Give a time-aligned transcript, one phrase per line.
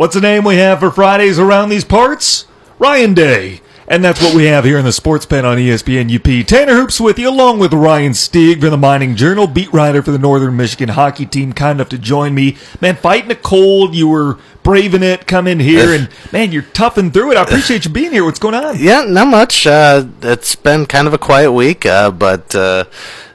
[0.00, 2.46] What's the name we have for Fridays around these parts?
[2.78, 3.60] Ryan Day.
[3.86, 6.46] And that's what we have here in the Sports Pen on ESPN UP.
[6.46, 10.10] Tanner Hoops with you, along with Ryan Stieg from the Mining Journal, beat writer for
[10.10, 12.56] the Northern Michigan hockey team, kind enough to join me.
[12.80, 17.10] Man, fighting a cold, you were braving it, come in here, and man, you're toughing
[17.10, 17.36] through it.
[17.36, 18.24] I appreciate you being here.
[18.24, 18.78] What's going on?
[18.78, 19.66] Yeah, not much.
[19.66, 22.84] Uh, it's been kind of a quiet week, uh, but uh,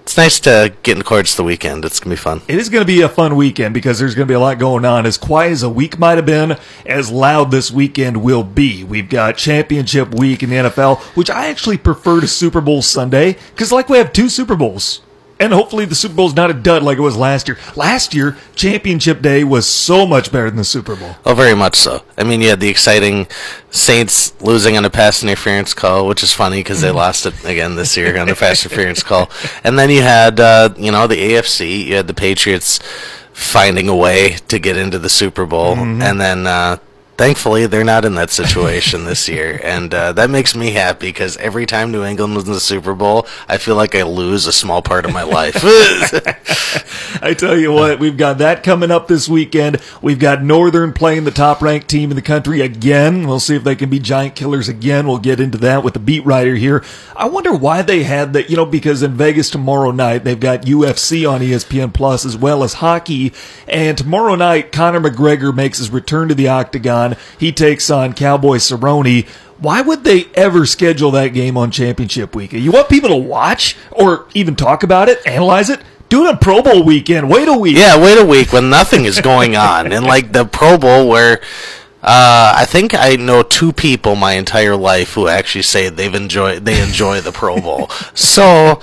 [0.05, 1.83] it's nice to get in towards the weekend.
[1.83, 2.43] It's gonna be fun.
[2.47, 4.59] It is going to be a fun weekend because there's going to be a lot
[4.59, 5.07] going on.
[5.07, 8.83] As quiet as a week might have been, as loud this weekend will be.
[8.83, 13.37] We've got championship week in the NFL, which I actually prefer to Super Bowl Sunday
[13.49, 15.01] because, like, we have two Super Bowls.
[15.39, 17.57] And hopefully the Super Bowl is not a dud like it was last year.
[17.75, 21.17] Last year, Championship Day was so much better than the Super Bowl.
[21.25, 22.03] Oh, very much so.
[22.17, 23.27] I mean, you had the exciting
[23.69, 27.75] Saints losing on a pass interference call, which is funny because they lost it again
[27.75, 29.29] this year on a pass interference call.
[29.63, 31.85] And then you had, uh, you know, the AFC.
[31.85, 32.79] You had the Patriots
[33.33, 36.47] finding a way to get into the Super Bowl, and then.
[36.47, 36.77] Uh,
[37.17, 41.37] Thankfully, they're not in that situation this year, and uh, that makes me happy because
[41.37, 44.51] every time New England was in the Super Bowl, I feel like I lose a
[44.53, 45.55] small part of my life.
[47.23, 49.81] I tell you what, we've got that coming up this weekend.
[50.01, 53.27] We've got Northern playing the top ranked team in the country again.
[53.27, 55.07] We'll see if they can be giant killers again.
[55.07, 56.83] We'll get into that with the beat writer here.
[57.15, 60.63] I wonder why they had that, you know, because in Vegas tomorrow night, they've got
[60.63, 63.31] UFC on ESPN Plus as well as hockey.
[63.67, 67.04] And tomorrow night, Conor McGregor makes his return to the octagon.
[67.39, 69.27] He takes on Cowboy Cerrone.
[69.59, 72.51] Why would they ever schedule that game on championship week?
[72.53, 75.81] You want people to watch or even talk about it, analyze it?
[76.09, 77.29] Do it on Pro Bowl weekend.
[77.29, 77.77] Wait a week.
[77.77, 81.41] Yeah, wait a week when nothing is going on, and like the Pro Bowl where.
[82.07, 86.63] Uh, I think I know two people my entire life who actually say they've enjoyed
[86.63, 87.89] they enjoy the Pro Bowl.
[88.13, 88.79] So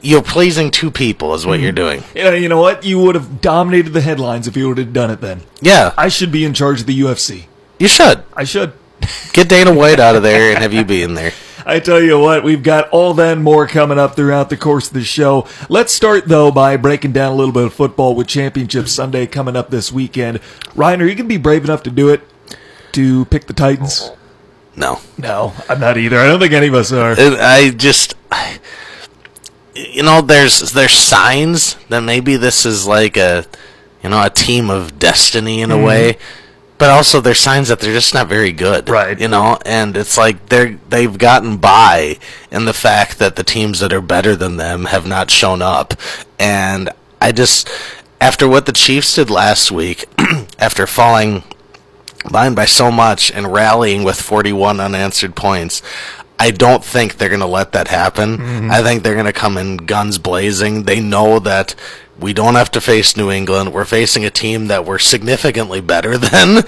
[0.00, 2.04] you're pleasing two people is what you're doing.
[2.14, 2.84] Yeah, you know what?
[2.84, 5.40] You would have dominated the headlines if you would have done it then.
[5.60, 7.46] Yeah, I should be in charge of the UFC.
[7.80, 8.72] You should I should.
[9.32, 11.32] get Dana White out of there and have you be in there.
[11.66, 14.88] I tell you what, we've got all that and more coming up throughout the course
[14.88, 15.46] of the show.
[15.68, 19.56] Let's start though by breaking down a little bit of football with Championship Sunday coming
[19.56, 20.40] up this weekend.
[20.74, 22.22] Ryan, are you going to be brave enough to do it?
[22.92, 24.10] To pick the Titans?
[24.76, 26.18] No, No, I'm not either.
[26.18, 27.12] I don't think any of us are.
[27.12, 28.14] Uh, I just,
[29.74, 33.44] you know, there's there's signs that maybe this is like a,
[34.02, 35.84] you know, a team of destiny in a mm-hmm.
[35.84, 36.18] way,
[36.80, 39.20] but also there's signs that they're just not very good, Right.
[39.20, 42.18] You know, and it's like they're they've gotten by
[42.50, 45.94] in the fact that the teams that are better than them have not shown up,
[46.38, 46.88] and
[47.20, 47.68] I just
[48.20, 50.06] after what the Chiefs did last week,
[50.58, 51.44] after falling
[52.24, 55.82] behind by so much and rallying with 41 unanswered points.
[56.40, 58.38] I don't think they're going to let that happen.
[58.38, 58.70] Mm-hmm.
[58.70, 60.84] I think they're going to come in guns blazing.
[60.84, 61.74] They know that
[62.18, 63.74] we don't have to face New England.
[63.74, 66.62] We're facing a team that we're significantly better than.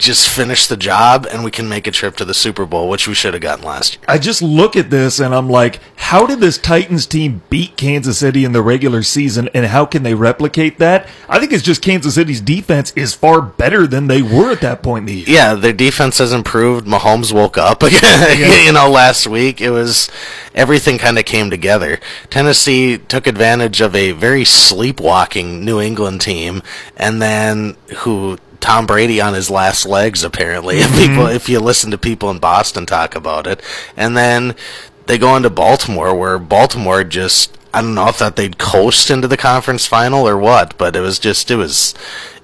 [0.00, 3.06] Just finish the job and we can make a trip to the Super Bowl, which
[3.06, 4.04] we should have gotten last year.
[4.08, 8.18] I just look at this and I'm like, how did this Titans team beat Kansas
[8.18, 11.06] City in the regular season and how can they replicate that?
[11.28, 14.82] I think it's just Kansas City's defense is far better than they were at that
[14.82, 15.24] point in the year.
[15.28, 16.86] yeah, their defense has improved.
[16.86, 18.64] Mahomes woke up again.
[18.66, 20.10] you know, last week it was
[20.54, 22.00] everything kind of came together.
[22.30, 26.62] Tennessee took advantage of a very sleepwalking New England team,
[26.96, 30.78] and then who Tom Brady on his last legs apparently.
[30.78, 33.62] If people, if you listen to people in Boston talk about it,
[33.96, 34.54] and then
[35.06, 37.56] they go into Baltimore, where Baltimore just.
[37.72, 41.00] I don't know if that they'd coast into the conference final or what, but it
[41.00, 41.94] was just it was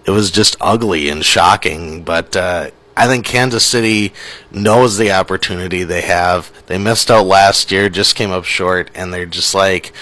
[0.04, 2.04] it was just ugly and shocking.
[2.04, 4.12] But uh, I think Kansas City
[4.50, 6.50] knows the opportunity they have.
[6.66, 9.92] They missed out last year, just came up short, and they're just like,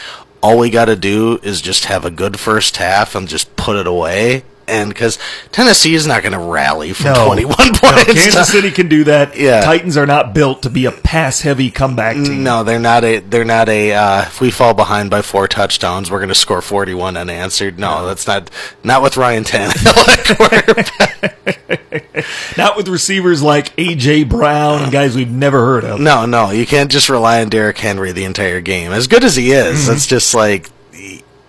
[0.43, 3.77] all we got to do is just have a good first half and just put
[3.77, 4.45] it away.
[4.67, 5.19] And because
[5.53, 7.27] Tennessee is not going to rally from No.
[7.27, 8.05] 21 No, points.
[8.13, 9.37] Kansas City can do that.
[9.45, 9.61] Yeah.
[9.63, 12.45] Titans are not built to be a pass heavy comeback team.
[12.45, 13.19] No, they're not a.
[13.19, 13.93] They're not a.
[13.93, 17.79] Uh, if we fall behind by four touchdowns, we're going to score forty-one unanswered.
[17.79, 18.51] No, that's not.
[18.83, 21.05] Not with Ryan Tannehill.
[22.57, 26.01] Not with receivers like AJ Brown and guys we've never heard of.
[26.01, 28.93] no, no, you can't just rely on Derrick Henry the entire game.
[28.93, 30.69] As good as he is, it's just like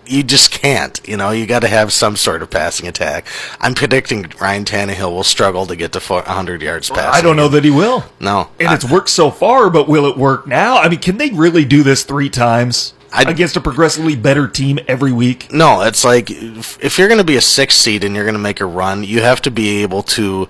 [0.08, 1.00] you just can't.
[1.08, 3.26] You know, you got to have some sort of passing attack.
[3.60, 7.10] I'm predicting Ryan Tannehill will struggle to get to 400 yards passing.
[7.14, 8.04] I don't know that he will.
[8.20, 10.78] No, And I- it's worked so far, but will it work now?
[10.78, 14.80] I mean, can they really do this three times I- against a progressively better team
[14.88, 15.52] every week?
[15.52, 18.34] No, it's like if, if you're going to be a six seed and you're going
[18.36, 20.48] to make a run, you have to be able to,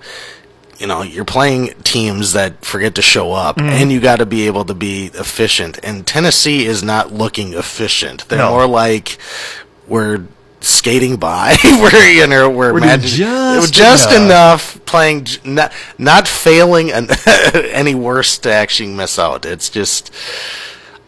[0.78, 3.68] you know, you're playing teams that forget to show up, Mm-hmm.
[3.68, 5.78] and you got to be able to be efficient.
[5.82, 8.28] And Tennessee is not looking efficient.
[8.28, 8.50] They're No.
[8.50, 9.18] more like
[9.88, 10.24] we're
[10.60, 14.76] skating by, where you know we're, We're just just enough.
[14.76, 17.08] enough playing, not not failing an,
[17.54, 19.44] any worse to actually miss out.
[19.46, 20.10] It's just.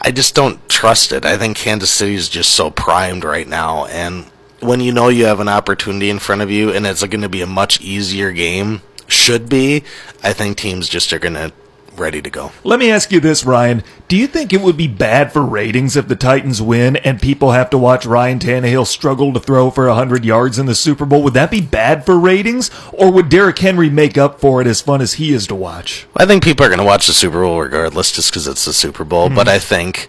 [0.00, 1.24] I just don't trust it.
[1.24, 4.26] I think Kansas City is just so primed right now, and
[4.60, 7.28] when you know you have an opportunity in front of you, and it's going to
[7.28, 9.82] be a much easier game, should be.
[10.22, 11.52] I think teams just are going to
[11.98, 12.52] ready to go.
[12.64, 13.82] Let me ask you this, Ryan.
[14.06, 17.52] Do you think it would be bad for ratings if the Titans win and people
[17.52, 21.22] have to watch Ryan Tannehill struggle to throw for 100 yards in the Super Bowl?
[21.24, 22.70] Would that be bad for ratings?
[22.92, 26.06] Or would Derrick Henry make up for it as fun as he is to watch?
[26.16, 28.72] I think people are going to watch the Super Bowl regardless, just because it's the
[28.72, 29.28] Super Bowl.
[29.28, 29.34] Hmm.
[29.34, 30.08] But I think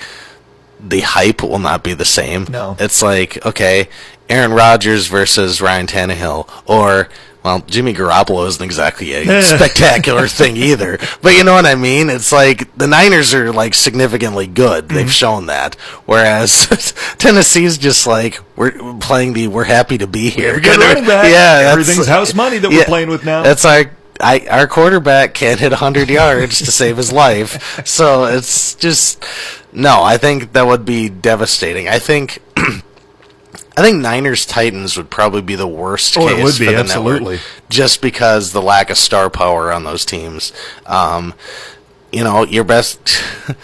[0.79, 2.45] the hype will not be the same.
[2.49, 2.77] No.
[2.79, 3.89] it's like okay,
[4.29, 7.09] Aaron Rodgers versus Ryan Tannehill, or
[7.43, 10.99] well, Jimmy Garoppolo isn't exactly a spectacular thing either.
[11.21, 12.09] But you know what I mean?
[12.09, 14.89] It's like the Niners are like significantly good.
[14.89, 15.07] They've mm-hmm.
[15.07, 15.75] shown that,
[16.05, 16.67] whereas
[17.17, 20.59] Tennessee's just like we're playing the we're happy to be here.
[20.59, 21.31] Good running back.
[21.31, 23.43] Yeah, Everything's house money that we're playing with now.
[23.43, 27.85] That's our I, our quarterback can't hit 100 yards to save his life.
[27.87, 29.23] So it's just
[29.71, 30.03] no.
[30.03, 31.87] I think that would be devastating.
[31.87, 32.39] I think
[33.77, 36.77] I think Niners Titans would probably be the worst Oh, it would be, for the
[36.77, 37.35] absolutely.
[37.35, 40.51] network, just because the lack of star power on those teams.
[40.85, 41.33] Um,
[42.11, 42.99] you know, your best.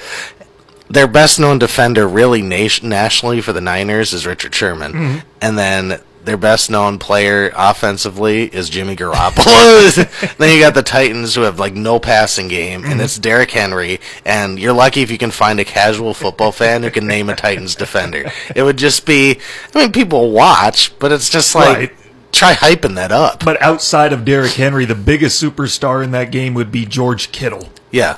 [0.88, 5.28] Their best known defender, really nation, nationally for the Niners, is Richard Sherman, Mm-hmm.
[5.42, 10.36] and then their best known player offensively is Jimmy Garoppolo.
[10.38, 12.92] then you got the Titans who have like no passing game, Mm-hmm.
[12.92, 14.00] and it's Derrick Henry.
[14.26, 17.36] And you're lucky if you can find a casual football fan who can name a
[17.36, 18.32] Titans defender.
[18.56, 19.40] It would just be,
[19.74, 21.96] I mean, people watch, but it's just like Right.
[22.32, 23.44] try hyping that up.
[23.46, 27.70] But outside of Derrick Henry, the biggest superstar in that game would be George Kittle.
[27.92, 28.18] yeah,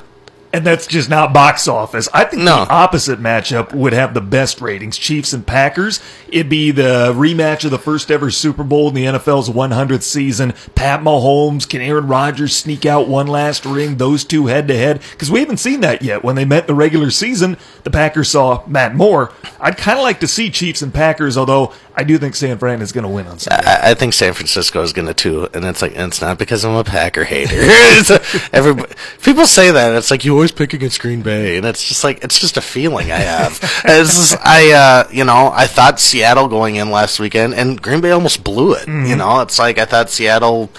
[0.50, 2.08] And that's just not box office.
[2.14, 2.64] I think No.
[2.64, 4.96] the opposite matchup would have the best ratings.
[4.96, 6.00] Chiefs and Packers.
[6.30, 10.54] It'd be the rematch of the first ever Super Bowl in the NFL's 100th season.
[10.74, 13.96] Pat Mahomes, can Aaron Rodgers sneak out one last ring?
[13.98, 15.02] Those two head to head.
[15.10, 16.24] Because we haven't seen that yet.
[16.24, 19.30] When they met in the regular season, the Packers saw Matt Moore.
[19.60, 22.80] I'd kind of like to see Chiefs and Packers, although I do think San Fran
[22.80, 23.66] is going to win on Sunday.
[23.66, 26.38] I, I think San Francisco is going to too, and it's like and it's not
[26.38, 27.56] because I'm a Packer hater.
[27.58, 28.22] A-
[28.52, 32.04] everybody, people say that it's like you always pick against Green Bay, and it's just
[32.04, 33.58] like it's just a feeling I have.
[33.84, 38.00] it's just, I uh, you know I thought Seattle going in last weekend, and Green
[38.00, 38.86] Bay almost blew it.
[38.86, 40.70] You know, it's like I thought Seattle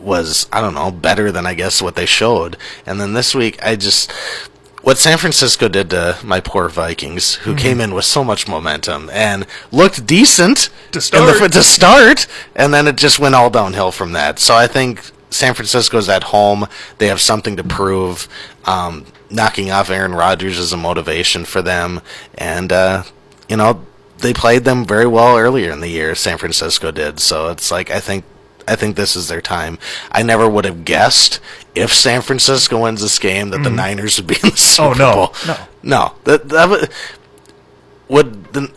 [0.00, 2.56] was I don't know better than I guess what they showed,
[2.86, 4.10] and then this week I just
[4.84, 9.10] what San Francisco did to my poor Vikings, who came in with so much momentum
[9.12, 11.52] and looked decent To in the- start.
[11.52, 14.38] to start, and then it just went all downhill from that.
[14.38, 18.28] So I think San Francisco's at home; they have something to prove.
[18.66, 22.00] Um, knocking off Aaron Rodgers is a motivation for them,
[22.38, 23.02] and uh,
[23.48, 23.84] you know
[24.18, 26.14] they played them very well earlier in the year.
[26.14, 28.24] San Francisco did, so it's like I think
[28.66, 29.78] I think this is their time.
[30.10, 31.40] I never would have guessed
[31.74, 35.02] if San Francisco wins this game that the Niners would be in the Super Mm-hmm.
[35.02, 35.14] Oh, no.
[35.14, 35.34] Bowl.
[35.46, 35.56] No.
[35.82, 36.12] no.
[36.24, 36.90] That that would
[38.08, 38.70] would the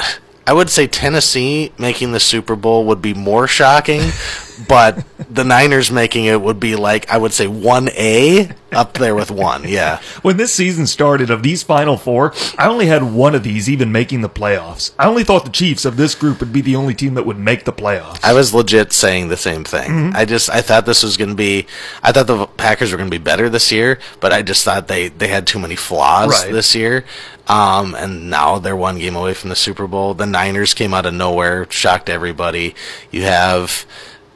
[0.47, 4.01] I would say Tennessee making the Super Bowl would be more shocking,
[4.67, 9.13] but the Niners making it would be like I would say one A up there
[9.13, 9.67] with one.
[9.67, 9.99] Yeah.
[10.21, 13.91] When this season started, of these final four, I only had one of these even
[13.91, 14.91] making the playoffs.
[14.99, 17.37] I only thought the Chiefs of this group would be the only team that would
[17.37, 18.19] make the playoffs.
[18.23, 19.89] I was legit saying the same thing.
[19.91, 20.15] Mm-hmm.
[20.17, 21.67] I just I thought this was going to be
[22.03, 24.87] I thought the Packers were going to be better this year, but I just thought
[24.87, 26.51] they they had too many flaws Right.
[26.53, 27.05] this year.
[27.47, 30.13] Um, and now they're one game away from the Super Bowl.
[30.13, 32.75] The Niners came out of nowhere, shocked everybody.
[33.11, 33.85] You have,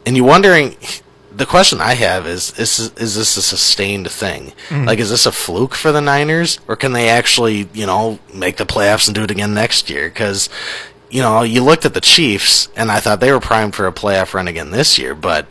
[0.06, 0.76] and you're wondering.
[1.34, 4.52] The question I have is: Is is this a sustained thing?
[4.86, 8.58] Like, is this a fluke for the Niners, or can they actually, you know, make
[8.58, 10.10] the playoffs and do it again next year?
[10.10, 10.50] Because
[11.12, 13.92] you know, you looked at the Chiefs, and I thought they were primed for a
[13.92, 15.46] playoff run again this year, but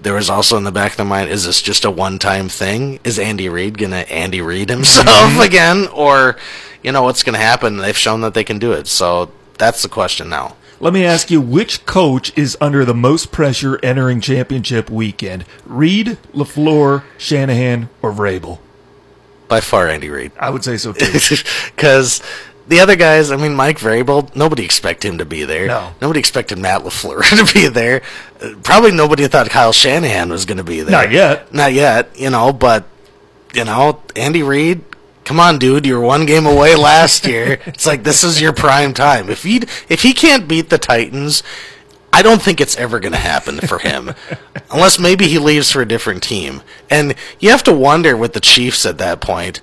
[0.00, 3.00] there was also in the back of the mind, is this just a one-time thing?
[3.04, 5.88] Is Andy Reid to Andy Reid himself again?
[5.88, 6.36] Or,
[6.82, 7.78] you know, what's going to happen?
[7.78, 8.86] They've shown that they can do it.
[8.86, 10.56] So that's the question now.
[10.80, 15.44] Let me ask you, which coach is under the most pressure entering championship weekend?
[15.66, 18.60] Reid, LaFleur, Shanahan, or Vrabel?
[19.48, 20.32] By far, Andy Reid.
[20.38, 21.06] I would say so too.
[21.74, 22.22] Because
[22.68, 25.66] the other guys, I mean, Mike Vrabel, nobody expected him to be there.
[25.66, 25.94] No.
[26.00, 28.02] Nobody expected Matt LaFleur to be there.
[28.62, 30.92] Probably nobody thought Kyle Shanahan was going to be there.
[30.92, 31.52] Not yet.
[31.52, 32.84] Not yet, you know, but,
[33.54, 34.84] you know, Andy Reid,
[35.28, 37.60] come on, dude, you're one game away last year.
[37.66, 39.28] It's like, this is your prime time.
[39.28, 39.58] If he,
[39.90, 41.42] if he can't beat the Titans,
[42.14, 44.14] I don't think it's ever going to happen for him.
[44.70, 46.62] Unless maybe he leaves for a different team.
[46.88, 49.60] And you have to wonder with the Chiefs at that point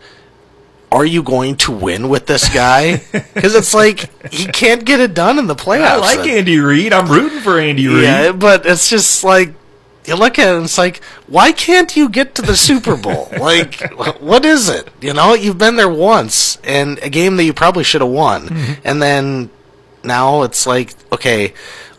[0.92, 3.02] are you going to win with this guy?
[3.34, 5.88] Because it's like he can't get it done in the playoffs.
[5.88, 6.94] I like Andy Reid.
[6.94, 8.04] I'm rooting for Andy Reid.
[8.04, 9.54] Yeah, but it's just like
[10.08, 13.30] you look at it and it's like, why can't you get to the Super Bowl?
[13.40, 13.82] like,
[14.22, 14.88] what is it?
[15.02, 18.48] You know, you've been there once and a game that you probably should have won,
[18.50, 18.74] Mm-hmm.
[18.84, 19.50] and then
[20.04, 21.54] now it's like, okay,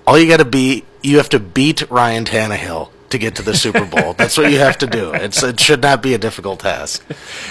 [0.06, 3.54] all you got to be, you have to beat Ryan Tannehill to get to the
[3.54, 4.12] Super Bowl.
[4.14, 5.12] That's what you have to do.
[5.12, 7.04] It's it should not be a difficult task.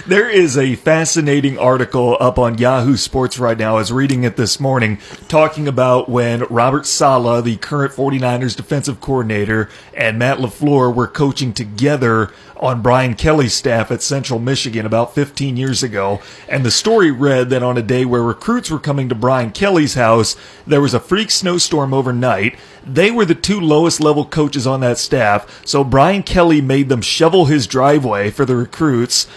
[0.05, 3.75] There is a fascinating article up on Yahoo Sports right now.
[3.75, 9.01] I was reading it this morning talking about when Robert Saleh, the current 49ers defensive
[9.01, 15.13] coordinator, and Matt LaFleur were coaching together on Brian Kelly's staff at Central Michigan about
[15.13, 16.21] 15 years ago.
[16.47, 19.95] And the story read that on a day where recruits were coming to Brian Kelly's
[19.95, 20.35] house,
[20.65, 22.57] there was a freak snowstorm overnight.
[22.85, 27.01] They were the two lowest level coaches on that staff, so Brian Kelly made them
[27.01, 29.27] shovel his driveway for the recruits.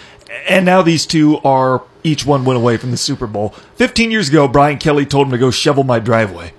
[0.49, 3.51] And now these two are each one went away from the Super Bowl.
[3.77, 6.53] 15 years ago, Brian Kelly told him to go shovel my driveway.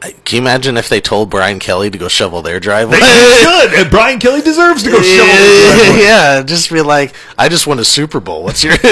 [0.00, 3.00] Can you imagine if they told Brian Kelly to go shovel their driveway?
[3.00, 3.74] Good.
[3.74, 6.00] And Brian Kelly deserves to go shovel driveway.
[6.02, 8.44] yeah, just be like, I just won a Super Bowl.
[8.44, 8.74] What's your?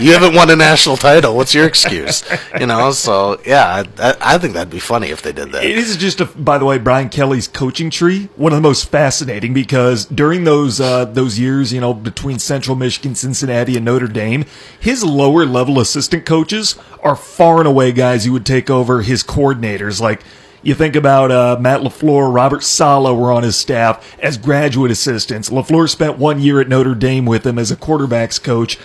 [0.00, 1.34] you haven't won a national title.
[1.34, 2.24] What's your excuse?
[2.60, 2.90] You know.
[2.92, 5.64] So yeah, I, I think that'd be funny if they did that.
[5.64, 8.90] It is just, a, by the way, Brian Kelly's coaching tree, one of the most
[8.90, 14.08] fascinating because during those uh, those years, you know, between Central Michigan, Cincinnati, and Notre
[14.08, 14.44] Dame,
[14.78, 19.22] his lower level assistant coaches are far and away guys who would take over his
[19.22, 20.00] coordinators.
[20.00, 20.17] Like
[20.62, 25.50] you think about uh, Matt Lafleur, Robert Saleh were on his staff as graduate assistants.
[25.50, 28.78] Lafleur spent one year at Notre Dame with him as a quarterbacks coach.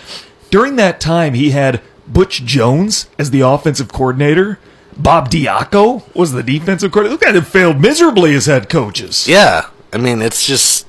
[0.50, 4.58] During that time, he had Butch Jones as the offensive coordinator.
[4.96, 7.16] Bob Diaco was the defensive coordinator.
[7.18, 9.26] Those guys have failed miserably as head coaches.
[9.26, 10.86] yeah, I mean, it's just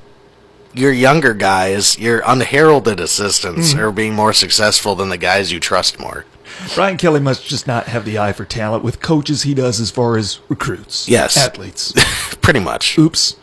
[0.74, 3.80] your younger guys, your unheralded assistants, Mm-hmm.
[3.80, 6.26] are being more successful than the guys you trust more.
[6.74, 9.92] Brian Kelly must just not have the eye for talent with coaches he does as
[9.92, 11.08] far as recruits.
[11.08, 11.38] Yes.
[11.38, 11.94] Athletes.
[12.42, 12.98] Pretty much.
[12.98, 13.36] Oops.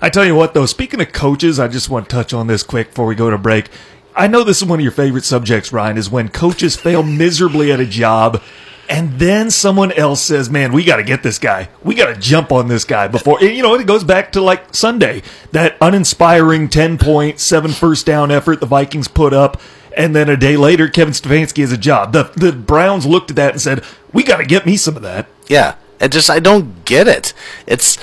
[0.00, 2.62] I tell you what, though, speaking of coaches, I just want to touch on this
[2.62, 3.70] quick before we go to break.
[4.14, 7.72] I know this is one of your favorite subjects, Ryan, is when coaches fail miserably
[7.72, 8.42] at a job
[8.88, 11.68] and then someone else says, man, we got to get this guy.
[11.82, 14.74] We got to jump on this guy before, you know, it goes back to like
[14.74, 19.60] Sunday, that uninspiring 10 point, seven first down effort the Vikings put up.
[19.96, 22.12] And then a day later, Kevin Stefanski has a job.
[22.12, 25.02] The, the Browns looked at that and said, we got to get me some of
[25.02, 25.26] that.
[25.48, 27.32] Yeah, it just I don't get it.
[27.66, 27.98] It's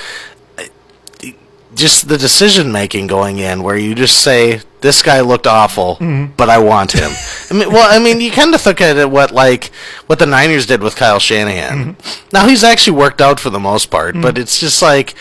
[1.76, 6.34] just the decision making going in where you just say this guy looked awful, mm-hmm.
[6.38, 7.12] but I want him.
[7.50, 9.72] I mean, well, I mean, you kind of look at it what like
[10.08, 11.96] what the Niners did with Kyle Shanahan.
[11.96, 12.30] Mm-hmm.
[12.32, 14.42] Now he's actually worked out for the most part, but mm-hmm.
[14.42, 15.16] it's just like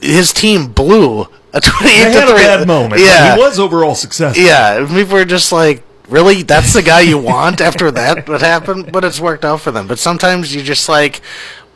[0.00, 2.44] his team blew a twenty-eight They had to a three.
[2.44, 3.00] bad moment.
[3.00, 4.42] Yeah, But he was overall successful.
[4.42, 6.42] yeah, people were just like, really?
[6.42, 8.92] That's the guy you want after that what happened?
[8.92, 9.86] But it's worked out for them.
[9.86, 11.20] But sometimes you're just like,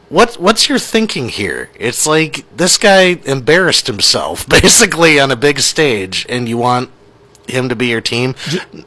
[0.08, 0.34] what?
[0.34, 1.70] What's your thinking here?
[1.78, 6.90] It's like this guy embarrassed himself basically on a big stage, and you want
[7.48, 8.34] him to be your team?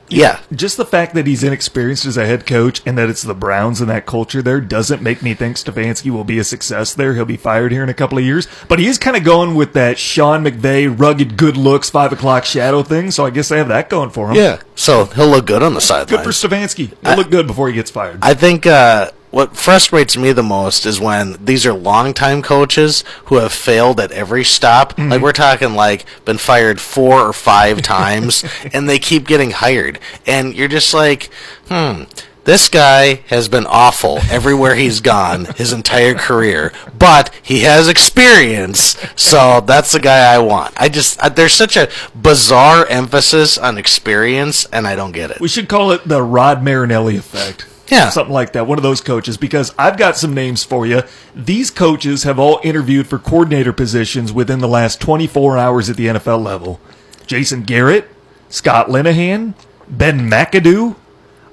[0.09, 3.33] Yeah, Just the fact that he's inexperienced as a head coach and that it's the
[3.33, 7.13] Browns and that culture there doesn't make me think Stefanski will be a success there.
[7.13, 8.47] He'll be fired here in a couple of years.
[8.67, 12.45] But he is kind of going with that Sean McVay rugged good looks, five o'clock
[12.45, 13.11] shadow thing.
[13.11, 14.35] So I guess they have that going for him.
[14.35, 14.61] yeah.
[14.75, 16.23] So he'll look good on the sideline.
[16.23, 16.93] Good for Stefanski.
[17.05, 18.19] He'll look good before he gets fired.
[18.21, 23.35] I think uh, what frustrates me the most is when these are longtime coaches who
[23.35, 24.93] have failed at every stop.
[24.93, 25.11] Mm-hmm.
[25.11, 29.99] Like we're talking like been fired four or five times, and they keep getting hired,
[30.25, 31.29] and you're just like,
[31.69, 32.05] hmm.
[32.45, 38.95] This guy has been awful everywhere he's gone his entire career, but he has experience,
[39.17, 40.73] so that's the guy I want.
[40.77, 45.41] I just I, there's such a bizarre emphasis on experience, and I don't get it.
[45.41, 47.67] we should call it the Rod Marinelli effect.
[47.89, 48.09] Yeah.
[48.09, 48.67] Something like that.
[48.67, 49.37] One of those coaches.
[49.37, 51.03] Because I've got some names for you.
[51.35, 56.07] These coaches have all interviewed for coordinator positions within the last 24 hours at the
[56.07, 56.79] NFL level.
[57.25, 58.09] Jason Garrett,
[58.49, 59.53] Scott Linehan,
[59.89, 60.95] Ben McAdoo,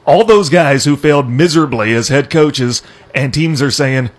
[0.07, 2.83] all those guys who failed miserably as head coaches,
[3.15, 4.11] and teams are saying,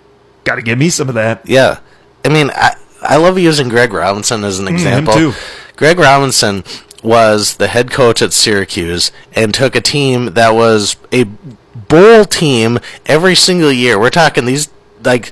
[0.44, 1.48] got to give me some of that.
[1.48, 1.80] Yeah,
[2.24, 5.14] I mean, I I love using Greg Robinson as an mm, example.
[5.14, 5.34] too.
[5.76, 6.64] Greg Robinson
[7.04, 11.26] was the head coach at Syracuse and took a team that was a
[11.76, 14.00] bowl team every single year.
[14.00, 14.70] We're talking these
[15.04, 15.32] like.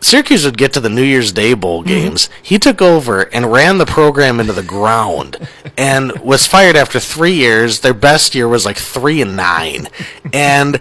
[0.00, 1.88] Syracuse would get to the New Year's Day bowl mm-hmm.
[1.88, 2.28] games.
[2.42, 5.48] He took over and ran the program into the ground,
[5.78, 7.80] and was fired after three years.
[7.80, 9.88] Their best year was like three and nine,
[10.30, 10.78] and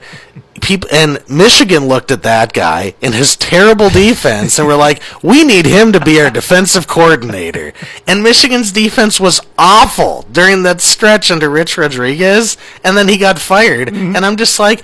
[0.63, 5.43] people and Michigan looked at that guy and his terrible defense and were like, "We
[5.43, 7.74] need him to be our defensive coordinator."
[8.08, 13.38] And Michigan's defense was awful during that stretch under Rich Rodriguez, and then he got
[13.38, 13.89] fired.
[13.89, 14.15] Mm-hmm.
[14.15, 14.84] And I'm just like,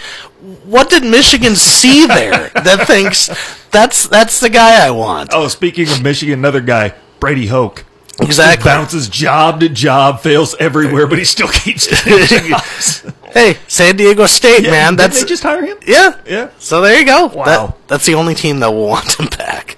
[0.66, 3.30] what did Michigan see there that thinks
[3.72, 5.32] that's that's the guy I want?
[5.34, 7.86] Oh, speaking of Michigan, another guy, Brady Hoke.
[8.22, 8.66] Exactly.
[8.66, 11.88] Bounces job to job, fails everywhere, but he still keeps.
[13.32, 14.96] Hey, San Diego State, Yeah, man.
[14.96, 15.78] That's they just hire him.
[15.86, 16.50] yeah, Yeah.
[16.58, 17.28] So there you go.
[17.28, 17.46] Wow.
[17.46, 19.78] That, that's the only team that will want him back.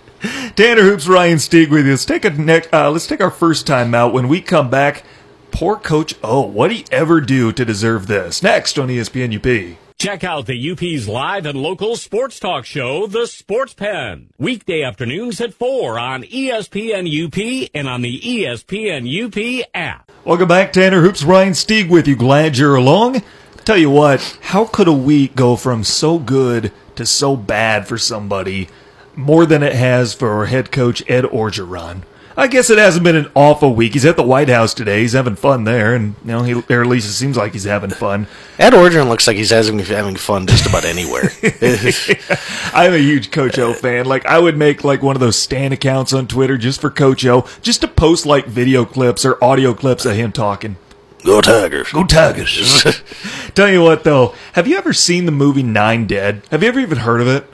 [0.56, 1.92] Tanner Hoops, Ryan Stieg with you.
[1.92, 4.14] Let's take a ne- uh, let's take our first time out.
[4.14, 5.04] When we come back,
[5.52, 8.42] poor Coach Oh, What he ever do to deserve this?
[8.42, 9.78] Next on ESPN UP.
[10.02, 14.32] Check out the UP's live and local sports talk show, The Sports Pen.
[14.40, 20.12] Weekday afternoons at 4 on ESPN UP and on the ESPN UP app.
[20.26, 21.22] Welcome back, Tanner Hoops.
[21.22, 22.16] Ryan Stieg with you.
[22.16, 23.22] Glad you're along.
[23.64, 28.00] Tell you what, how could a week go from so good to so bad for
[28.00, 28.70] somebody
[29.16, 32.02] more than it has for head coach Ed Orgeron?
[32.42, 33.94] I guess it hasn't been an awful week.
[33.94, 35.02] He's at the White House today.
[35.02, 37.66] He's having fun there, and you know, he, or at least it seems like he's
[37.66, 38.26] having fun.
[38.58, 41.30] Ed Orgeron looks like he's having, having fun just about anywhere.
[42.74, 44.08] I'm a huge Coach O fan.
[44.08, 47.24] Like I would make like one of those stan accounts on Twitter just for Coach
[47.28, 50.78] O, just to post like video clips or audio clips of him talking.
[51.24, 51.92] Go Tigers.
[51.92, 53.04] Go Tigers.
[53.54, 56.42] Tell you what though, have you ever seen the movie Nine Dead?
[56.50, 57.48] Have you ever even heard of it?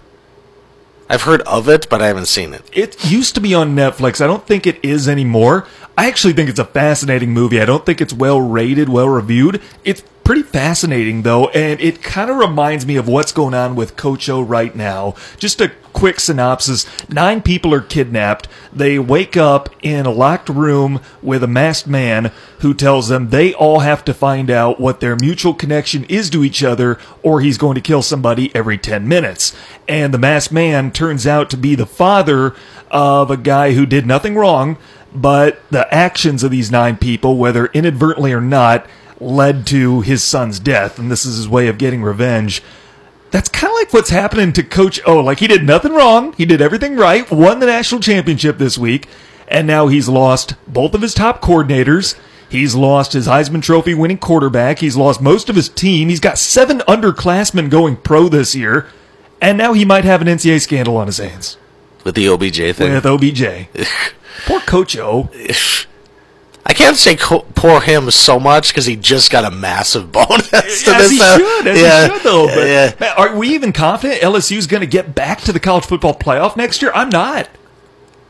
[1.10, 2.70] I've heard of it, but I haven't seen it.
[2.74, 4.20] It used to be on Netflix.
[4.22, 5.66] I don't think it is anymore.
[5.98, 7.62] I actually think it's a fascinating movie.
[7.62, 9.62] I don't think it's well rated, well reviewed.
[9.84, 13.96] It's pretty fascinating though, and it kind of reminds me of what's going on with
[13.96, 15.16] Coach O right now.
[15.38, 16.86] Just a quick synopsis.
[17.10, 18.48] Nine people are kidnapped.
[18.72, 23.52] They wake up in a locked room with a masked man who tells them they
[23.56, 27.58] all have to find out what their mutual connection is to each other or he's
[27.58, 29.56] going to kill somebody every 10 minutes.
[29.88, 32.54] And the masked man turns out to be the father
[32.92, 34.78] of a guy who did nothing wrong,
[35.16, 38.86] but the actions of these nine people, whether inadvertently or not,
[39.20, 41.00] led to his son's death.
[41.00, 42.62] And this is his way of getting revenge.
[43.32, 45.20] That's kind of like what's happening to Coach O.
[45.20, 46.34] Like he did nothing wrong.
[46.34, 49.08] He did everything right, won the national championship this week,
[49.48, 52.18] and now he's lost both of his top coordinators.
[52.50, 54.80] He's lost his Heisman Trophy winning quarterback.
[54.80, 56.08] He's lost most of his team.
[56.08, 58.88] He's got seven underclassmen going pro this year.
[59.42, 61.58] And now he might have an NCAA scandal on his hands
[62.06, 62.94] With the OBJ thing.
[62.94, 63.68] with OBJ.
[64.46, 65.30] Poor Coach O.
[66.70, 70.50] I can't say co- poor him so much because he just got a massive bonus.
[70.50, 72.48] to As this, he uh, should, as yeah, he should, though.
[72.48, 72.94] But yeah.
[73.00, 76.58] man, are we even confident LSU's going to get back to the college football playoff
[76.58, 76.92] next year?
[76.94, 77.48] I'm not.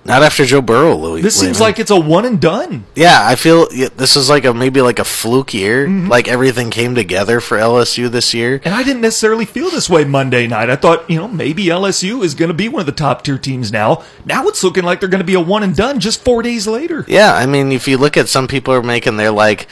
[0.07, 1.21] Not after Joe Burrow, Louis.
[1.21, 2.85] This seems like it's a one and done.
[2.95, 5.85] Yeah, I feel yeah, this is like a maybe like a fluke year.
[5.85, 6.07] Mm-hmm.
[6.07, 8.61] Like everything came together for LSU this year.
[8.63, 10.69] And I didn't necessarily feel this way Monday night.
[10.69, 13.37] I thought, you know, maybe LSU is going to be one of the top tier
[13.37, 14.03] teams now.
[14.25, 16.65] Now it's looking like they're going to be a one and done just four days
[16.67, 17.03] later.
[17.07, 19.67] Yeah, I mean, if you look at some people are making their like,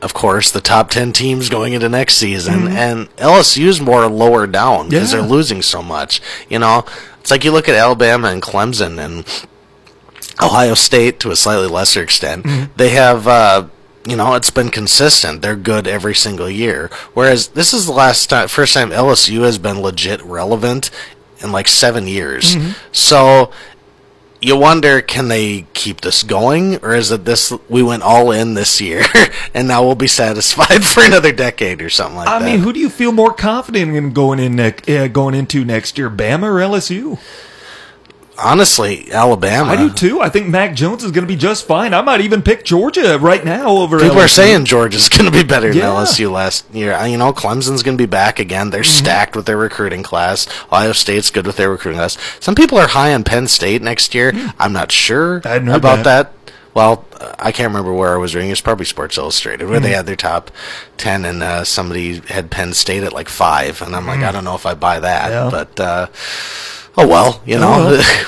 [0.00, 4.90] of course, the top ten teams going into next season, and LSU's more lower down
[4.90, 5.16] because Mm-hmm.
[5.16, 5.20] Yeah.
[5.22, 6.20] they're losing so much.
[6.48, 6.84] You know,
[7.18, 9.24] it's like you look at Alabama and Clemson and
[10.40, 12.44] Ohio State to a slightly lesser extent.
[12.44, 12.72] Mm-hmm.
[12.76, 13.26] They have.
[13.26, 13.68] Uh,
[14.08, 15.42] you know, it's been consistent.
[15.42, 16.90] They're good every single year.
[17.14, 20.92] Whereas this is the last time, first time LSU has been legit relevant
[21.40, 22.54] in like seven years.
[22.54, 22.70] Mm-hmm.
[22.92, 23.50] So
[24.40, 28.54] you wonder can they keep this going or is it this we went all in
[28.54, 29.02] this year
[29.54, 32.60] and now we'll be satisfied for another decade or something like I that I mean,
[32.60, 36.10] who do you feel more confident in going in ne- uh, going into next year,
[36.10, 37.18] Bama or LSU?
[38.38, 40.20] Honestly alabama I do too.
[40.20, 41.94] I think Mac Jones is going to be just fine.
[41.94, 43.98] I might even pick Georgia right now over.
[43.98, 44.24] people LSU.
[44.24, 45.84] are saying georgia's going to be better than Yeah.
[45.84, 46.02] Mm-hmm.
[46.24, 49.56] lsu last year you know clemson's going to be back again they're stacked with their
[49.56, 53.46] recruiting class ohio state's good with their recruiting class some people are high on penn
[53.46, 55.40] state next year i'm not sure.
[55.44, 56.32] I hadn't heard about that.
[56.32, 56.32] that.
[56.74, 57.06] Well,
[57.38, 58.50] I can't remember where I was reading.
[58.50, 59.94] It's probably Sports Illustrated where they Hmm.
[59.94, 60.50] had their top
[60.98, 64.44] ten, and uh, somebody had Penn State at like five, and I'm like, I don't
[64.44, 65.30] know if I buy that.
[65.30, 65.48] Yeah.
[65.50, 66.08] but uh,
[66.96, 67.70] oh well, you know.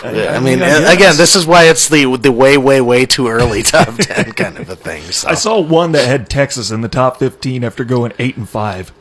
[0.02, 0.34] well.
[0.36, 3.94] I, mean, again, this is why it's the the way, way, way too early top
[3.96, 5.02] ten kind of a thing.
[5.04, 8.48] So I saw one that had Texas in the top fifteen after going eight and
[8.48, 8.92] five.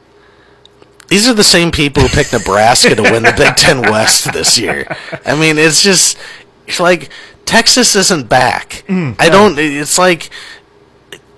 [1.07, 4.57] these are the same people who picked Nebraska to win the Big Ten West this
[4.57, 4.87] year.
[5.25, 6.17] I mean, it's just
[6.67, 7.09] it's like
[7.45, 8.83] Texas isn't back.
[8.87, 9.57] Mm, I don't.
[9.57, 10.29] It's like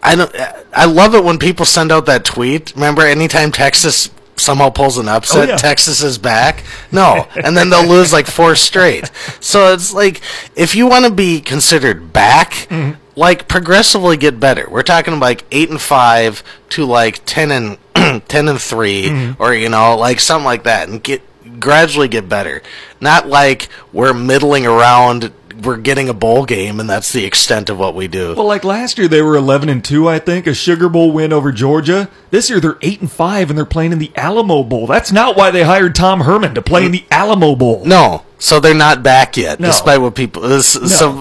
[0.02, 0.36] I don't.
[0.74, 2.74] I love it when people send out that tweet.
[2.76, 4.10] Remember, anytime Texas
[4.40, 5.56] somehow pulls an upset, Oh, yeah.
[5.58, 6.64] Texas is back.
[6.92, 9.12] No, and then they'll lose like four straight.
[9.40, 10.22] So it's like
[10.56, 12.52] if you want to be considered back.
[12.70, 13.00] Mm-hmm.
[13.16, 14.66] Like progressively get better.
[14.70, 17.78] We're talking like eight and five to like ten and
[18.30, 21.22] ten and 3 or you know, like something like that, and get
[21.60, 22.62] gradually get better.
[23.02, 25.34] Not like we're middling around.
[25.64, 28.36] We're getting a bowl game, and that's the extent of what we do.
[28.36, 31.34] Well, like last year, they were eleven and two, I think, a Sugar Bowl win
[31.34, 32.10] over Georgia.
[32.32, 34.88] This year, they're eight and five, and they're playing in the Alamo Bowl.
[34.88, 37.84] That's not why they hired Tom Herman to play in the Alamo Bowl.
[37.86, 39.68] No, so they're not back yet, No.
[39.68, 40.68] despite what people, this,
[40.98, 41.12] so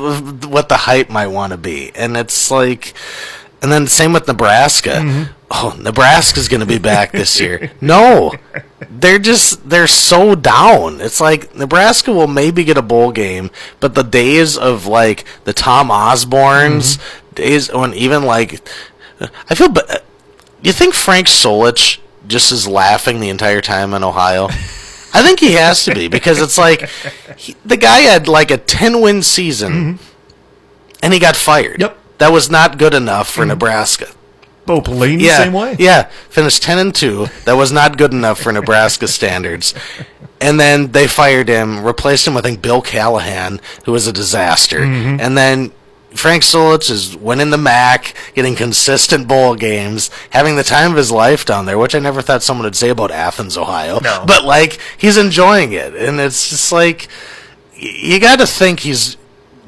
[0.48, 2.94] what the hype might want to be, and it's like,
[3.62, 4.90] and then same with Nebraska.
[4.90, 5.32] Mm-hmm.
[5.50, 7.72] Oh, Nebraska's going to be back this year.
[7.80, 8.32] no,
[8.90, 11.00] they're just they're so down.
[11.00, 15.52] It's like Nebraska will maybe get a bowl game, but the days of like the
[15.54, 17.34] Tom Osborne's Mm-hmm.
[17.34, 18.60] days when even like
[19.48, 20.04] I feel, but
[20.60, 24.48] you think Frank Solich just is laughing the entire time in Ohio?
[25.14, 26.90] I think he has to be because it's like
[27.38, 29.98] he, the guy had like a ten win season,
[31.02, 31.80] and he got fired.
[31.80, 31.80] Mm-hmm.
[31.80, 31.90] Yep.
[31.92, 32.18] Mm-hmm.
[32.18, 34.08] that was not good enough for Nebraska.
[34.68, 35.74] Bo Pelini, Yeah, same way.
[35.78, 37.26] Yeah, finished ten and two.
[37.46, 39.74] That was not good enough for Nebraska standards.
[40.40, 44.12] And then they fired him, replaced him with I think Bill Callahan, who was a
[44.12, 44.78] disaster.
[44.80, 45.20] Mm-hmm.
[45.20, 45.72] And then
[46.14, 51.10] Frank Solich is winning the MAC, getting consistent bowl games, having the time of his
[51.10, 54.00] life down there, which I never thought someone would say about Athens, Ohio.
[54.00, 54.24] No.
[54.26, 57.08] But like he's enjoying it, and it's just like
[57.74, 59.16] you got to think he's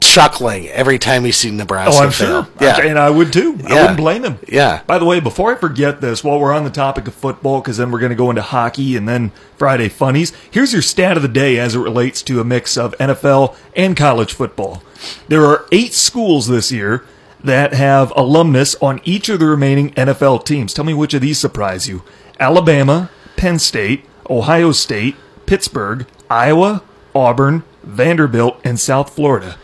[0.00, 1.94] chuckling every time he sees Nebraska.
[2.00, 2.44] Oh, I'm fail.
[2.44, 2.52] sure.
[2.60, 2.80] Yeah.
[2.80, 3.58] And I would too.
[3.66, 3.80] I Yeah.
[3.82, 4.38] wouldn't blame him.
[4.48, 4.80] Yeah.
[4.86, 7.76] By the way, before I forget this, while we're on the topic of football, because
[7.76, 11.22] then we're going to go into hockey and then Friday funnies, here's your stat of
[11.22, 14.82] the day as it relates to a mix of NFL and college football.
[15.28, 17.04] There are eight schools this year
[17.42, 20.74] that have alumnus on each of the remaining NFL teams.
[20.74, 22.02] Tell me which of these surprise you
[22.38, 26.82] Alabama, Penn State, Ohio State, Pittsburgh, Iowa,
[27.14, 29.56] Auburn, Vanderbilt, and South Florida.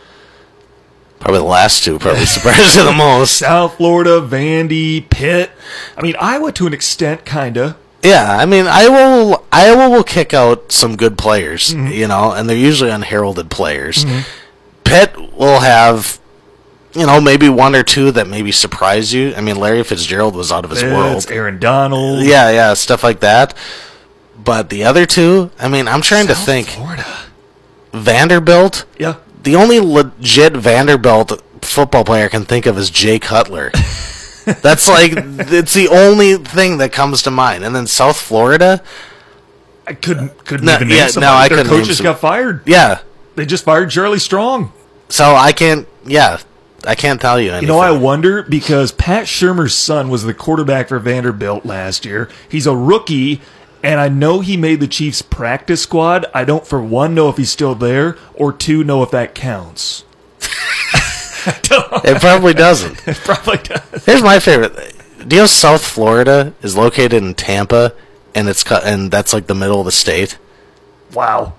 [1.19, 3.37] Probably the last two probably surprised you the most.
[3.39, 5.51] South Florida, Vandy, Pitt.
[5.97, 7.75] I mean, Iowa to an extent, kinda.
[8.03, 8.93] Yeah, I mean, Iowa
[9.25, 11.91] will, Iowa will kick out some good players, Mm-hmm.
[11.91, 14.05] you know, and they're usually unheralded players.
[14.83, 16.19] Pitt will have,
[16.93, 19.33] you know, maybe one or two that maybe surprise you.
[19.35, 21.25] I mean, Larry Fitzgerald was out of his world.
[21.31, 22.23] Aaron Donald.
[22.23, 23.55] Yeah, yeah, stuff like that.
[24.41, 26.67] But the other two, I mean, I'm trying to think.
[26.67, 27.05] Florida.
[27.93, 29.15] Vanderbilt, Yeah.
[29.47, 33.71] The only legit Vanderbilt football player I can think of is Jay Cutler.
[34.45, 37.63] That's like it's the only thing that comes to mind.
[37.63, 38.83] And then South Florida,
[39.87, 41.31] I couldn't couldn't No, even yeah, name no, somebody.
[41.31, 42.61] I Their couldn't coach name just some- got fired.
[42.65, 42.99] yeah.
[43.35, 44.73] They just fired Charlie Strong.
[45.07, 45.87] So I can't.
[46.05, 46.39] Yeah,
[46.85, 47.69] I can't tell you anything.
[47.69, 52.29] You know, I wonder because Pat Shurmur's son was the quarterback for Vanderbilt last year.
[52.49, 53.39] He's a rookie,
[53.83, 56.25] and I know he made the Chiefs practice squad.
[56.33, 60.03] I don't, for one, know if he's still there, or two, know if that counts.
[61.49, 63.01] It probably doesn't.
[63.07, 64.05] It probably does.
[64.05, 64.93] Here's my favorite.
[65.27, 67.93] Do you know South Florida is located in Tampa,
[68.35, 70.37] and it's cut, and that's like the middle of the state.
[71.13, 71.53] Wow.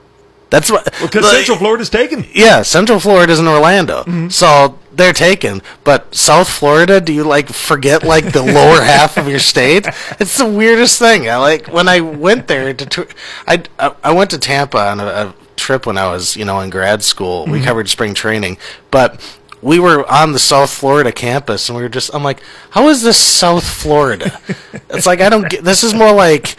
[0.51, 2.27] That's what Because like- Central Florida's taken.
[2.35, 4.29] Yeah, Central Florida is in Orlando, Mm-hmm.
[4.29, 5.63] so they're taken.
[5.85, 9.87] But South Florida, do you like forget like the lower half of your state?
[10.21, 11.29] It's the weirdest thing.
[11.29, 13.09] I like when I went there to.
[13.47, 13.63] I
[14.05, 17.03] I went to Tampa on a, a trip when I was you know in grad
[17.03, 17.45] school.
[17.45, 17.53] Mm-hmm.
[17.53, 18.59] We covered spring training,
[18.91, 19.25] but.
[19.61, 22.15] We were on the South Florida campus, and we were just.
[22.15, 24.41] I'm like, how is this South Florida?
[24.89, 25.65] it's like I don't get.
[25.65, 26.55] This is more like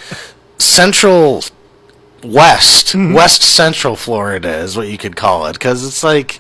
[0.58, 1.42] Central
[2.24, 3.14] West, Mm-hmm.
[3.14, 6.40] West Central Florida is what you could call it, because it's like,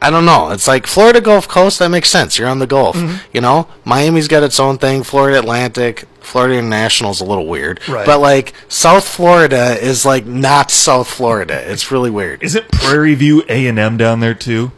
[0.00, 1.80] I don't know, it's like Florida Gulf Coast.
[1.80, 2.38] That makes sense.
[2.38, 3.16] You're on the Gulf, Mm-hmm.
[3.32, 3.66] you know.
[3.84, 5.02] Miami's got its own thing.
[5.02, 8.06] Florida Atlantic, Florida International is a little weird, Right.
[8.06, 11.68] but like South Florida is like not South Florida.
[11.70, 12.42] It's really weird.
[12.44, 14.70] Is it Prairie View A and M down there too?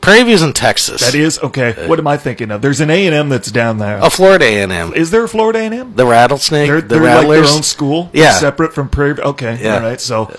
[0.00, 1.00] Prairie View's in Texas.
[1.00, 1.88] That is okay.
[1.88, 2.60] What am I thinking of?
[2.60, 3.98] There's an A and M that's down there.
[4.02, 4.92] a Florida A&M.
[4.92, 5.94] Is there a Florida A and M?
[5.96, 8.10] The Rattlesnake, They're, the they're like their own school.
[8.12, 8.32] Yeah.
[8.32, 9.18] separate from Prairie.
[9.18, 9.76] Okay, Yeah.
[9.76, 9.98] all right.
[10.00, 10.30] So